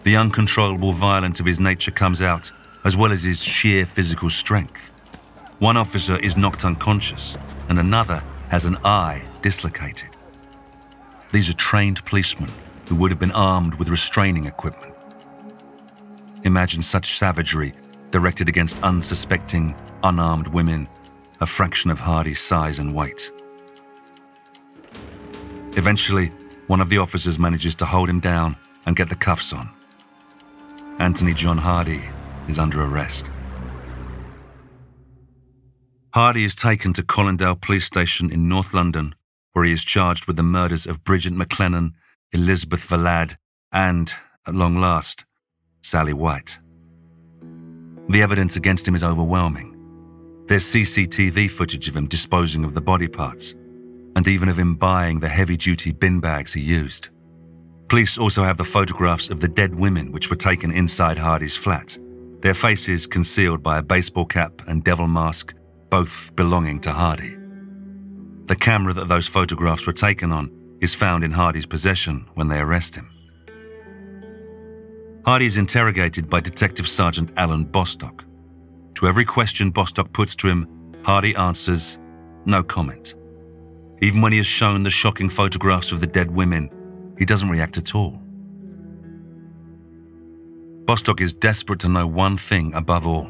The 0.04 0.16
uncontrollable 0.16 0.94
violence 0.94 1.40
of 1.40 1.46
his 1.46 1.60
nature 1.60 1.92
comes 1.92 2.22
out, 2.22 2.52
as 2.84 2.96
well 2.96 3.12
as 3.12 3.24
his 3.24 3.44
sheer 3.44 3.86
physical 3.86 4.30
strength. 4.30 4.92
One 5.60 5.78
officer 5.78 6.18
is 6.18 6.38
knocked 6.38 6.64
unconscious, 6.64 7.38
and 7.68 7.80
another 7.80 8.24
has 8.50 8.66
an 8.66 8.78
eye 8.84 9.28
dislocated. 9.42 10.16
These 11.32 11.50
are 11.50 11.54
trained 11.54 12.04
policemen 12.06 12.52
who 12.88 12.96
would 12.96 13.12
have 13.12 13.20
been 13.20 13.32
armed 13.32 13.76
with 13.76 13.90
restraining 13.90 14.46
equipment. 14.46 14.94
Imagine 16.44 16.82
such 16.82 17.18
savagery 17.18 17.74
directed 18.12 18.50
against 18.50 18.82
unsuspecting, 18.82 19.76
unarmed 20.04 20.48
women, 20.48 20.90
a 21.40 21.46
fraction 21.46 21.92
of 21.92 22.00
Hardy's 22.00 22.40
size 22.40 22.80
and 22.80 22.96
weight. 22.96 23.32
Eventually, 25.78 26.28
one 26.68 26.82
of 26.82 26.90
the 26.90 26.98
officers 26.98 27.38
manages 27.38 27.76
to 27.76 27.86
hold 27.86 28.10
him 28.10 28.20
down 28.20 28.56
and 28.86 28.96
get 28.96 29.10
the 29.10 29.16
cuffs 29.16 29.54
on. 29.54 29.70
Anthony 30.98 31.34
John 31.34 31.60
Hardy 31.60 32.02
is 32.48 32.58
under 32.58 32.84
arrest. 32.84 33.30
Hardy 36.14 36.44
is 36.44 36.56
taken 36.56 36.92
to 36.94 37.04
Colindale 37.04 37.62
Police 37.62 37.86
Station 37.86 38.32
in 38.32 38.50
North 38.50 38.74
London, 38.74 39.14
where 39.54 39.66
he 39.66 39.72
is 39.72 39.84
charged 39.84 40.26
with 40.26 40.36
the 40.36 40.44
murders 40.44 40.86
of 40.86 41.04
Bridget 41.04 41.34
McLennan, 41.34 41.92
Elizabeth 42.32 42.82
Valad, 42.82 43.36
and, 43.72 44.14
at 44.48 44.56
long 44.56 44.80
last, 44.80 45.26
Sally 45.82 46.14
White. 46.14 46.58
The 48.10 48.22
evidence 48.22 48.56
against 48.56 48.88
him 48.88 48.96
is 48.96 49.04
overwhelming. 49.04 49.76
There's 50.48 50.64
CCTV 50.66 51.50
footage 51.50 51.88
of 51.88 51.96
him 51.96 52.08
disposing 52.08 52.66
of 52.66 52.74
the 52.74 52.82
body 52.82 53.08
parts, 53.08 53.54
and 54.16 54.28
even 54.28 54.50
of 54.50 54.58
him 54.58 54.76
buying 54.76 55.20
the 55.20 55.30
heavy 55.30 55.58
duty 55.58 55.92
bin 55.92 56.20
bags 56.20 56.54
he 56.54 56.62
used. 56.62 57.10
Police 57.88 58.18
also 58.18 58.44
have 58.44 58.58
the 58.58 58.64
photographs 58.64 59.30
of 59.30 59.40
the 59.40 59.48
dead 59.48 59.76
women 59.76 60.12
which 60.12 60.30
were 60.30 60.36
taken 60.36 60.72
inside 60.72 61.18
Hardy's 61.18 61.56
flat, 61.56 61.98
their 62.42 62.54
faces 62.54 63.08
concealed 63.08 63.64
by 63.64 63.78
a 63.78 63.84
baseball 63.84 64.26
cap 64.26 64.62
and 64.68 64.84
devil 64.84 65.08
mask, 65.08 65.54
both 65.90 66.32
belonging 66.36 66.80
to 66.82 66.92
Hardy. 66.92 67.39
The 68.50 68.56
camera 68.56 68.96
that 68.96 69.08
those 69.08 69.28
photographs 69.28 69.86
were 69.86 69.94
taken 69.94 70.32
on 70.32 70.50
is 70.82 70.96
found 70.96 71.24
in 71.24 71.32
Hardy's 71.32 71.68
possession 71.68 72.26
when 72.34 72.48
they 72.48 72.58
arrest 72.58 72.96
him. 72.96 73.08
Hardy 75.24 75.46
is 75.46 75.58
interrogated 75.58 76.28
by 76.32 76.40
Detective 76.40 76.88
Sergeant 76.88 77.32
Alan 77.38 77.64
Bostock. 77.64 78.26
To 78.96 79.08
every 79.08 79.24
question 79.24 79.70
Bostock 79.70 80.12
puts 80.14 80.36
to 80.38 80.48
him, 80.48 80.68
Hardy 81.04 81.36
answers, 81.36 82.00
no 82.46 82.64
comment. 82.64 83.14
Even 84.02 84.20
when 84.20 84.34
he 84.34 84.40
is 84.40 84.48
shown 84.48 84.82
the 84.82 84.90
shocking 84.90 85.30
photographs 85.30 85.92
of 85.92 86.00
the 86.00 86.08
dead 86.08 86.32
women, 86.32 86.72
he 87.20 87.26
doesn't 87.26 87.52
react 87.52 87.78
at 87.78 87.94
all. 87.94 88.20
Bostock 90.88 91.22
is 91.22 91.34
desperate 91.34 91.82
to 91.82 91.88
know 91.88 92.08
one 92.08 92.36
thing 92.36 92.74
above 92.74 93.06
all 93.06 93.30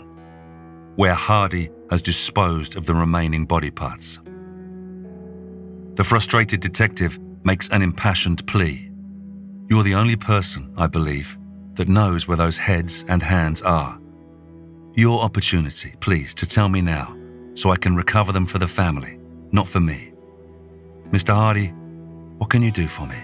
where 0.96 1.14
Hardy 1.14 1.70
has 1.90 2.02
disposed 2.02 2.78
of 2.78 2.86
the 2.86 2.96
remaining 2.96 3.46
body 3.46 3.72
parts. 3.72 4.20
The 5.96 6.04
frustrated 6.04 6.62
detective 6.62 7.20
makes 7.44 7.70
an 7.70 7.82
impassioned 7.82 8.46
plea. 8.48 8.92
You're 9.70 9.84
the 9.84 9.96
only 9.96 10.16
person, 10.16 10.74
I 10.78 10.88
believe, 10.88 11.38
that 11.76 11.88
knows 11.88 12.28
where 12.28 12.38
those 12.38 12.58
heads 12.58 13.06
and 13.08 13.22
hands 13.22 13.62
are. 13.62 14.00
Your 14.96 15.22
opportunity, 15.22 15.96
please, 16.00 16.34
to 16.36 16.46
tell 16.46 16.70
me 16.70 16.82
now, 16.82 17.16
so 17.54 17.72
I 17.72 17.78
can 17.78 17.96
recover 17.96 18.32
them 18.32 18.46
for 18.46 18.58
the 18.58 18.68
family, 18.68 19.20
not 19.52 19.68
for 19.68 19.80
me. 19.80 20.12
Mr. 21.12 21.34
Hardy, 21.34 21.68
what 22.38 22.50
can 22.50 22.62
you 22.62 22.72
do 22.72 22.88
for 22.88 23.06
me? 23.06 23.22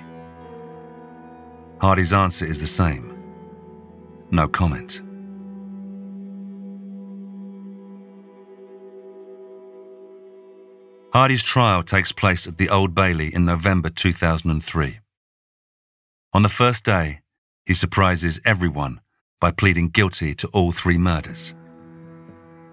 Hardy's 1.81 2.13
answer 2.13 2.45
is 2.45 2.59
the 2.59 2.67
same. 2.67 3.15
No 4.31 4.47
comment. 4.47 5.01
Hardy's 11.15 11.45
trial 11.45 11.81
takes 11.81 12.11
place 12.11 12.45
at 12.45 12.57
the 12.57 12.67
Old 12.67 12.93
Bailey 12.93 13.33
in 13.33 13.45
November 13.45 13.89
2003. 13.89 14.99
On 16.33 16.41
the 16.41 16.49
first 16.49 16.83
day, 16.83 17.21
he 17.65 17.73
surprises 17.73 18.41
everyone 18.43 18.99
by 19.39 19.51
pleading 19.51 19.87
guilty 19.87 20.35
to 20.35 20.49
all 20.49 20.73
three 20.73 20.97
murders. 20.97 21.55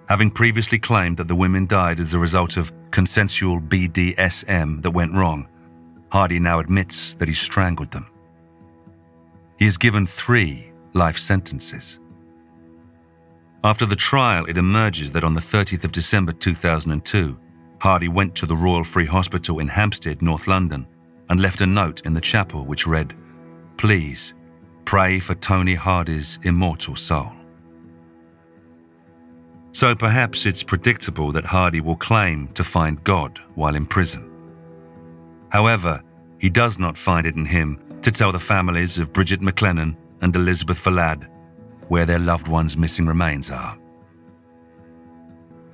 Having 0.08 0.32
previously 0.32 0.80
claimed 0.80 1.18
that 1.18 1.28
the 1.28 1.36
women 1.36 1.68
died 1.68 2.00
as 2.00 2.14
a 2.14 2.18
result 2.18 2.56
of 2.56 2.72
consensual 2.90 3.60
BDSM 3.60 4.82
that 4.82 4.90
went 4.90 5.14
wrong, 5.14 5.46
Hardy 6.08 6.40
now 6.40 6.58
admits 6.58 7.14
that 7.14 7.28
he 7.28 7.34
strangled 7.34 7.92
them. 7.92 8.08
He 9.56 9.66
is 9.66 9.78
given 9.78 10.04
three 10.04 10.72
life 10.94 11.16
sentences. 11.16 12.00
After 13.62 13.86
the 13.86 13.94
trial, 13.94 14.46
it 14.46 14.58
emerges 14.58 15.12
that 15.12 15.22
on 15.22 15.34
the 15.34 15.40
30th 15.40 15.84
of 15.84 15.92
December 15.92 16.32
2002, 16.32 17.38
Hardy 17.82 18.06
went 18.06 18.36
to 18.36 18.46
the 18.46 18.54
Royal 18.54 18.84
Free 18.84 19.06
Hospital 19.06 19.58
in 19.58 19.66
Hampstead, 19.66 20.22
North 20.22 20.46
London, 20.46 20.86
and 21.28 21.42
left 21.42 21.60
a 21.62 21.66
note 21.66 22.00
in 22.06 22.14
the 22.14 22.20
chapel 22.20 22.64
which 22.64 22.86
read, 22.86 23.12
Please 23.76 24.34
pray 24.84 25.18
for 25.18 25.34
Tony 25.34 25.74
Hardy's 25.74 26.38
immortal 26.44 26.94
soul. 26.94 27.32
So 29.72 29.96
perhaps 29.96 30.46
it's 30.46 30.62
predictable 30.62 31.32
that 31.32 31.44
Hardy 31.44 31.80
will 31.80 31.96
claim 31.96 32.46
to 32.54 32.62
find 32.62 33.02
God 33.02 33.40
while 33.56 33.74
in 33.74 33.86
prison. 33.86 34.30
However, 35.48 36.04
he 36.38 36.50
does 36.50 36.78
not 36.78 36.96
find 36.96 37.26
it 37.26 37.34
in 37.34 37.46
him 37.46 37.80
to 38.02 38.12
tell 38.12 38.30
the 38.30 38.38
families 38.38 39.00
of 39.00 39.12
Bridget 39.12 39.40
McLennan 39.40 39.96
and 40.20 40.36
Elizabeth 40.36 40.78
Valad 40.84 41.26
where 41.88 42.06
their 42.06 42.20
loved 42.20 42.46
ones' 42.46 42.76
missing 42.76 43.06
remains 43.06 43.50
are. 43.50 43.76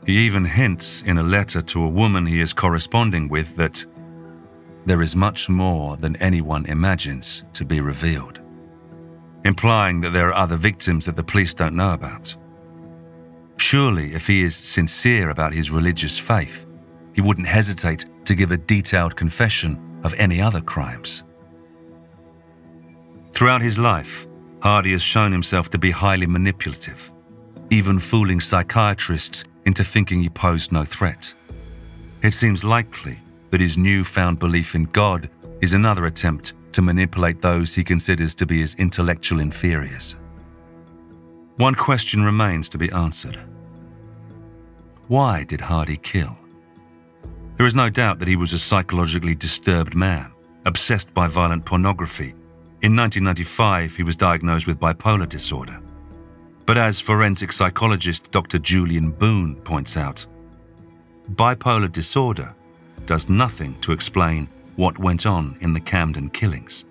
He 0.09 0.17
even 0.21 0.47
hints 0.47 1.03
in 1.03 1.19
a 1.19 1.23
letter 1.23 1.61
to 1.61 1.85
a 1.85 1.89
woman 1.89 2.25
he 2.25 2.41
is 2.41 2.55
corresponding 2.55 3.29
with 3.29 3.57
that 3.57 3.85
there 4.87 5.03
is 5.03 5.15
much 5.15 5.51
more 5.51 5.99
than 5.99 6.17
anyone 6.17 6.65
imagines 6.65 7.43
to 7.53 7.67
be 7.67 7.83
revealed, 7.83 8.41
implying 9.45 10.01
that 10.01 10.15
there 10.15 10.29
are 10.29 10.45
other 10.45 10.57
victims 10.57 11.05
that 11.05 11.17
the 11.17 11.23
police 11.23 11.53
don't 11.53 11.77
know 11.77 11.93
about. 11.93 12.35
Surely, 13.59 14.15
if 14.15 14.27
he 14.27 14.43
is 14.43 14.57
sincere 14.57 15.29
about 15.29 15.53
his 15.53 15.71
religious 15.71 16.19
faith, 16.19 16.65
he 17.15 17.21
wouldn't 17.21 17.47
hesitate 17.47 18.07
to 18.25 18.35
give 18.35 18.51
a 18.51 18.57
detailed 18.57 19.15
confession 19.15 20.01
of 20.05 20.15
any 20.15 20.41
other 20.41 20.63
crimes. 20.63 21.23
Throughout 23.35 23.61
his 23.61 23.79
life, 23.79 24.27
Hardy 24.61 24.93
has 24.93 25.03
shown 25.03 25.33
himself 25.33 25.69
to 25.69 25.79
be 25.79 25.91
highly 25.91 26.27
manipulative, 26.27 27.13
even 27.69 27.99
fooling 27.99 28.41
psychiatrists 28.41 29.45
into 29.69 29.85
thinking 29.85 30.23
he 30.23 30.31
posed 30.31 30.73
no 30.73 30.83
threat. 30.83 31.35
It 32.23 32.33
seems 32.33 32.65
likely 32.65 33.19
that 33.51 33.61
his 33.61 33.77
newfound 33.77 34.39
belief 34.39 34.75
in 34.75 34.85
God 34.85 35.29
is 35.61 35.75
another 35.75 36.07
attempt 36.07 36.55
to 36.73 36.81
manipulate 36.81 37.43
those 37.43 37.75
he 37.75 37.85
considers 37.85 38.35
to 38.37 38.47
be 38.47 38.61
his 38.61 38.75
intellectual 38.77 39.41
inferiors. 39.41 40.17
One 41.57 41.75
question 41.75 42.25
remains 42.25 42.71
to 42.71 42.79
be 42.79 42.91
answered. 42.93 43.39
Why 45.07 45.45
did 45.45 45.61
Hardy 45.61 45.99
kill? 45.99 46.35
There 47.59 47.67
is 47.67 47.75
no 47.75 47.91
doubt 47.91 48.21
that 48.21 48.29
he 48.29 48.37
was 48.37 48.55
a 48.55 48.59
psychologically 48.59 49.35
disturbed 49.35 49.95
man, 49.95 50.33
obsessed 50.65 51.13
by 51.13 51.29
violent 51.29 51.67
pornography. 51.67 52.31
In 52.81 52.97
1995, 52.97 53.97
he 53.97 54.03
was 54.03 54.17
diagnosed 54.17 54.67
with 54.67 54.81
bipolar 54.81 55.29
disorder. 55.29 55.79
But 56.69 56.77
as 56.77 57.01
forensic 57.01 57.51
psychologist 57.55 58.31
Dr. 58.31 58.59
Julian 58.59 59.11
Boon 59.11 59.55
points 59.55 59.97
out, 59.97 60.27
bipolar 61.33 61.91
disorder 61.91 62.55
does 63.07 63.27
nothing 63.27 63.81
to 63.81 63.93
explain 63.93 64.51
what 64.77 64.99
went 64.99 65.25
on 65.25 65.57
in 65.63 65.73
the 65.73 65.81
Camden 65.81 66.29
killings. 66.29 66.85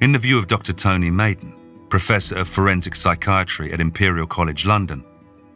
In 0.00 0.12
the 0.12 0.20
view 0.20 0.38
of 0.38 0.46
Dr. 0.46 0.72
Tony 0.72 1.10
Maden, 1.10 1.52
professor 1.88 2.36
of 2.36 2.48
forensic 2.48 2.94
psychiatry 2.94 3.72
at 3.72 3.80
Imperial 3.80 4.28
College 4.28 4.66
London, 4.66 5.04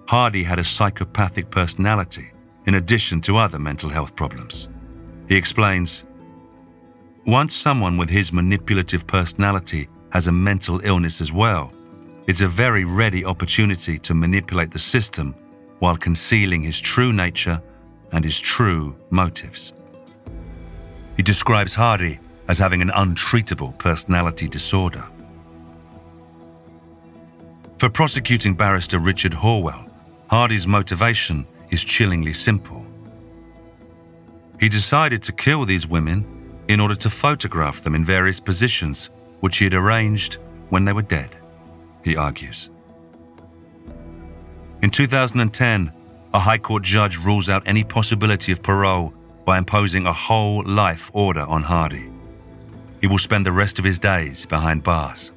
Hardy 0.08 0.42
had 0.42 0.58
a 0.58 0.64
psychopathic 0.64 1.50
personality 1.50 2.32
in 2.66 2.74
addition 2.74 3.20
to 3.20 3.36
other 3.36 3.60
mental 3.60 3.90
health 3.90 4.16
problems. 4.16 4.68
He 5.28 5.36
explains 5.36 6.02
Once 7.26 7.54
someone 7.54 7.96
with 7.96 8.10
his 8.10 8.32
manipulative 8.32 9.06
personality 9.06 9.88
has 10.12 10.26
a 10.26 10.32
mental 10.32 10.80
illness 10.82 11.20
as 11.20 11.32
well, 11.32 11.70
it's 12.26 12.40
a 12.40 12.48
very 12.48 12.84
ready 12.84 13.24
opportunity 13.24 13.98
to 13.98 14.14
manipulate 14.14 14.70
the 14.72 14.78
system 14.78 15.34
while 15.78 15.96
concealing 15.96 16.62
his 16.62 16.80
true 16.80 17.12
nature 17.12 17.60
and 18.12 18.24
his 18.24 18.40
true 18.40 18.94
motives. 19.10 19.72
He 21.16 21.22
describes 21.22 21.74
Hardy 21.74 22.18
as 22.48 22.58
having 22.58 22.82
an 22.82 22.90
untreatable 22.90 23.76
personality 23.78 24.48
disorder. 24.48 25.04
For 27.78 27.88
prosecuting 27.88 28.54
barrister 28.54 28.98
Richard 28.98 29.32
Horwell, 29.32 29.88
Hardy's 30.28 30.66
motivation 30.66 31.46
is 31.70 31.82
chillingly 31.82 32.32
simple. 32.32 32.84
He 34.58 34.68
decided 34.68 35.22
to 35.22 35.32
kill 35.32 35.64
these 35.64 35.86
women 35.86 36.26
in 36.68 36.80
order 36.80 36.94
to 36.96 37.08
photograph 37.10 37.82
them 37.82 37.94
in 37.94 38.04
various 38.04 38.38
positions 38.38 39.08
which 39.40 39.56
he 39.56 39.64
had 39.64 39.74
arranged 39.74 40.38
when 40.68 40.84
they 40.84 40.92
were 40.92 41.02
dead, 41.02 41.34
he 42.04 42.16
argues. 42.16 42.70
In 44.82 44.90
2010, 44.90 45.92
a 46.32 46.38
High 46.38 46.58
Court 46.58 46.82
judge 46.82 47.18
rules 47.18 47.48
out 47.48 47.62
any 47.66 47.84
possibility 47.84 48.52
of 48.52 48.62
parole 48.62 49.12
by 49.44 49.58
imposing 49.58 50.06
a 50.06 50.12
whole 50.12 50.62
life 50.64 51.10
order 51.12 51.42
on 51.42 51.62
Hardy. 51.62 52.10
He 53.00 53.06
will 53.06 53.18
spend 53.18 53.44
the 53.44 53.52
rest 53.52 53.78
of 53.78 53.84
his 53.84 53.98
days 53.98 54.46
behind 54.46 54.82
bars. 54.82 55.32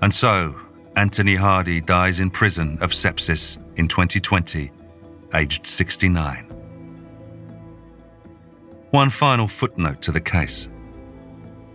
And 0.00 0.12
so, 0.12 0.54
Anthony 0.96 1.34
Hardy 1.36 1.80
dies 1.80 2.20
in 2.20 2.30
prison 2.30 2.78
of 2.80 2.92
sepsis 2.92 3.58
in 3.76 3.88
2020, 3.88 4.70
aged 5.34 5.66
69. 5.66 6.44
One 8.90 9.10
final 9.10 9.48
footnote 9.48 10.00
to 10.02 10.12
the 10.12 10.20
case. 10.20 10.68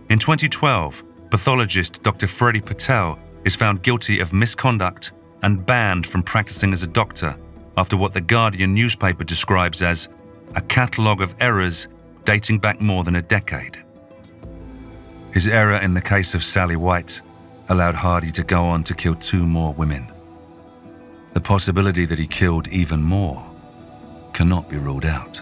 In 0.08 0.18
2012, 0.18 1.04
pathologist 1.32 2.02
Dr. 2.02 2.26
Freddy 2.26 2.60
Patel 2.60 3.18
is 3.46 3.56
found 3.56 3.82
guilty 3.82 4.20
of 4.20 4.34
misconduct 4.34 5.12
and 5.42 5.64
banned 5.64 6.06
from 6.06 6.22
practicing 6.22 6.74
as 6.74 6.82
a 6.82 6.86
doctor 6.86 7.34
after 7.78 7.96
what 7.96 8.12
the 8.12 8.20
Guardian 8.20 8.74
newspaper 8.74 9.24
describes 9.24 9.80
as 9.80 10.10
a 10.56 10.60
catalogue 10.60 11.22
of 11.22 11.34
errors 11.40 11.88
dating 12.26 12.58
back 12.58 12.82
more 12.82 13.02
than 13.02 13.16
a 13.16 13.22
decade. 13.22 13.82
His 15.32 15.48
error 15.48 15.76
in 15.76 15.94
the 15.94 16.02
case 16.02 16.34
of 16.34 16.44
Sally 16.44 16.76
White 16.76 17.22
allowed 17.70 17.94
Hardy 17.94 18.30
to 18.32 18.42
go 18.42 18.64
on 18.66 18.84
to 18.84 18.92
kill 18.92 19.14
two 19.14 19.46
more 19.46 19.72
women. 19.72 20.12
The 21.32 21.40
possibility 21.40 22.04
that 22.04 22.18
he 22.18 22.26
killed 22.26 22.68
even 22.68 23.02
more 23.02 23.42
cannot 24.34 24.68
be 24.68 24.76
ruled 24.76 25.06
out. 25.06 25.40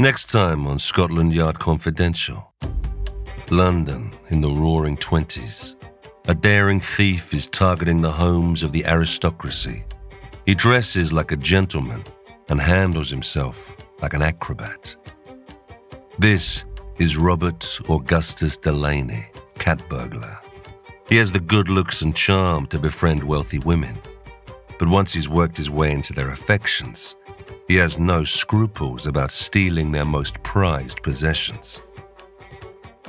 Next 0.00 0.30
time 0.30 0.66
on 0.66 0.78
Scotland 0.78 1.34
Yard 1.34 1.58
Confidential. 1.58 2.54
London 3.50 4.10
in 4.30 4.40
the 4.40 4.48
roaring 4.48 4.96
20s. 4.96 5.74
A 6.26 6.34
daring 6.34 6.80
thief 6.80 7.34
is 7.34 7.46
targeting 7.46 8.00
the 8.00 8.10
homes 8.10 8.62
of 8.62 8.72
the 8.72 8.86
aristocracy. 8.86 9.84
He 10.46 10.54
dresses 10.54 11.12
like 11.12 11.32
a 11.32 11.36
gentleman 11.36 12.02
and 12.48 12.62
handles 12.62 13.10
himself 13.10 13.76
like 14.00 14.14
an 14.14 14.22
acrobat. 14.22 14.96
This 16.18 16.64
is 16.96 17.18
Robert 17.18 17.62
Augustus 17.90 18.56
Delaney, 18.56 19.26
cat 19.58 19.86
burglar. 19.90 20.38
He 21.10 21.16
has 21.16 21.30
the 21.30 21.40
good 21.40 21.68
looks 21.68 22.00
and 22.00 22.16
charm 22.16 22.66
to 22.68 22.78
befriend 22.78 23.22
wealthy 23.22 23.58
women. 23.58 23.98
But 24.78 24.88
once 24.88 25.12
he's 25.12 25.28
worked 25.28 25.58
his 25.58 25.68
way 25.68 25.92
into 25.92 26.14
their 26.14 26.30
affections, 26.30 27.16
he 27.70 27.76
has 27.76 28.00
no 28.00 28.24
scruples 28.24 29.06
about 29.06 29.30
stealing 29.30 29.92
their 29.92 30.04
most 30.04 30.42
prized 30.42 31.00
possessions. 31.04 31.80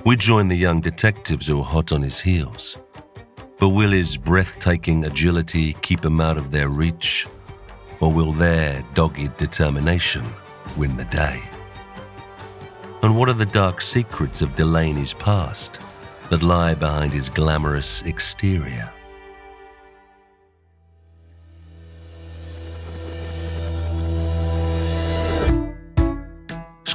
We 0.05 0.15
join 0.15 0.49
the 0.49 0.55
young 0.55 0.81
detectives 0.81 1.47
who 1.47 1.61
are 1.61 1.65
hot 1.65 1.91
on 1.91 2.03
his 2.03 2.19
heels. 2.19 2.77
But 3.57 3.69
will 3.69 3.89
his 3.89 4.17
breathtaking 4.17 5.05
agility 5.05 5.73
keep 5.81 6.05
him 6.05 6.21
out 6.21 6.37
of 6.37 6.51
their 6.51 6.69
reach? 6.69 7.25
Or 8.01 8.13
will 8.13 8.33
their 8.33 8.85
dogged 8.93 9.35
determination 9.35 10.31
win 10.77 10.95
the 10.95 11.05
day? 11.05 11.41
And 13.01 13.17
what 13.17 13.29
are 13.29 13.33
the 13.33 13.47
dark 13.47 13.81
secrets 13.81 14.43
of 14.43 14.55
Delaney's 14.55 15.15
past 15.15 15.79
that 16.29 16.43
lie 16.43 16.75
behind 16.75 17.13
his 17.13 17.29
glamorous 17.29 18.03
exterior? 18.03 18.93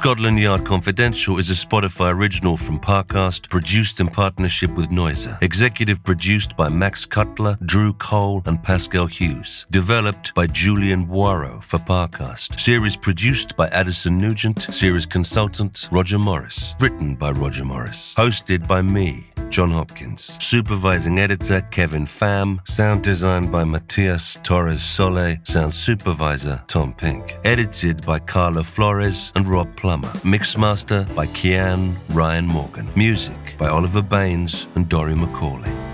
Scotland 0.07 0.39
Yard 0.39 0.63
Confidential 0.63 1.37
is 1.37 1.49
a 1.49 1.53
Spotify 1.53 2.13
original 2.13 2.55
from 2.55 2.79
Parcast, 2.79 3.49
produced 3.49 3.99
in 3.99 4.07
partnership 4.07 4.73
with 4.73 4.89
Noiser. 4.89 5.37
Executive 5.41 6.01
produced 6.01 6.55
by 6.55 6.69
Max 6.69 7.05
Cutler, 7.05 7.57
Drew 7.65 7.91
Cole, 7.91 8.41
and 8.45 8.63
Pascal 8.63 9.07
Hughes. 9.07 9.65
Developed 9.69 10.33
by 10.33 10.47
Julian 10.47 11.05
Boiro 11.07 11.61
for 11.61 11.77
Parcast. 11.79 12.57
Series 12.57 12.95
produced 12.95 13.57
by 13.57 13.67
Addison 13.67 14.17
Nugent. 14.17 14.61
Series 14.73 15.05
consultant 15.05 15.89
Roger 15.91 16.17
Morris. 16.17 16.73
Written 16.79 17.15
by 17.15 17.31
Roger 17.31 17.65
Morris. 17.65 18.13
Hosted 18.15 18.65
by 18.65 18.81
me, 18.81 19.26
John 19.49 19.71
Hopkins. 19.71 20.37
Supervising 20.43 21.19
editor 21.19 21.61
Kevin 21.71 22.05
Pham. 22.05 22.67
Sound 22.67 23.03
design 23.03 23.49
by 23.49 23.63
Matias 23.63 24.37
Torres 24.43 24.81
Sole. 24.81 25.37
Sound 25.43 25.73
supervisor 25.73 26.63
Tom 26.67 26.93
Pink. 26.93 27.37
Edited 27.43 28.05
by 28.05 28.19
Carla 28.19 28.63
Flores 28.63 29.31
and 29.35 29.49
Rob 29.49 29.75
Plummer. 29.75 30.09
Mixmaster 30.23 31.03
by 31.15 31.27
Kian 31.27 31.95
Ryan 32.09 32.45
Morgan. 32.47 32.89
Music 32.95 33.55
by 33.57 33.67
Oliver 33.67 34.01
Baines 34.01 34.67
and 34.75 34.87
Dory 34.89 35.13
McCauley. 35.13 35.86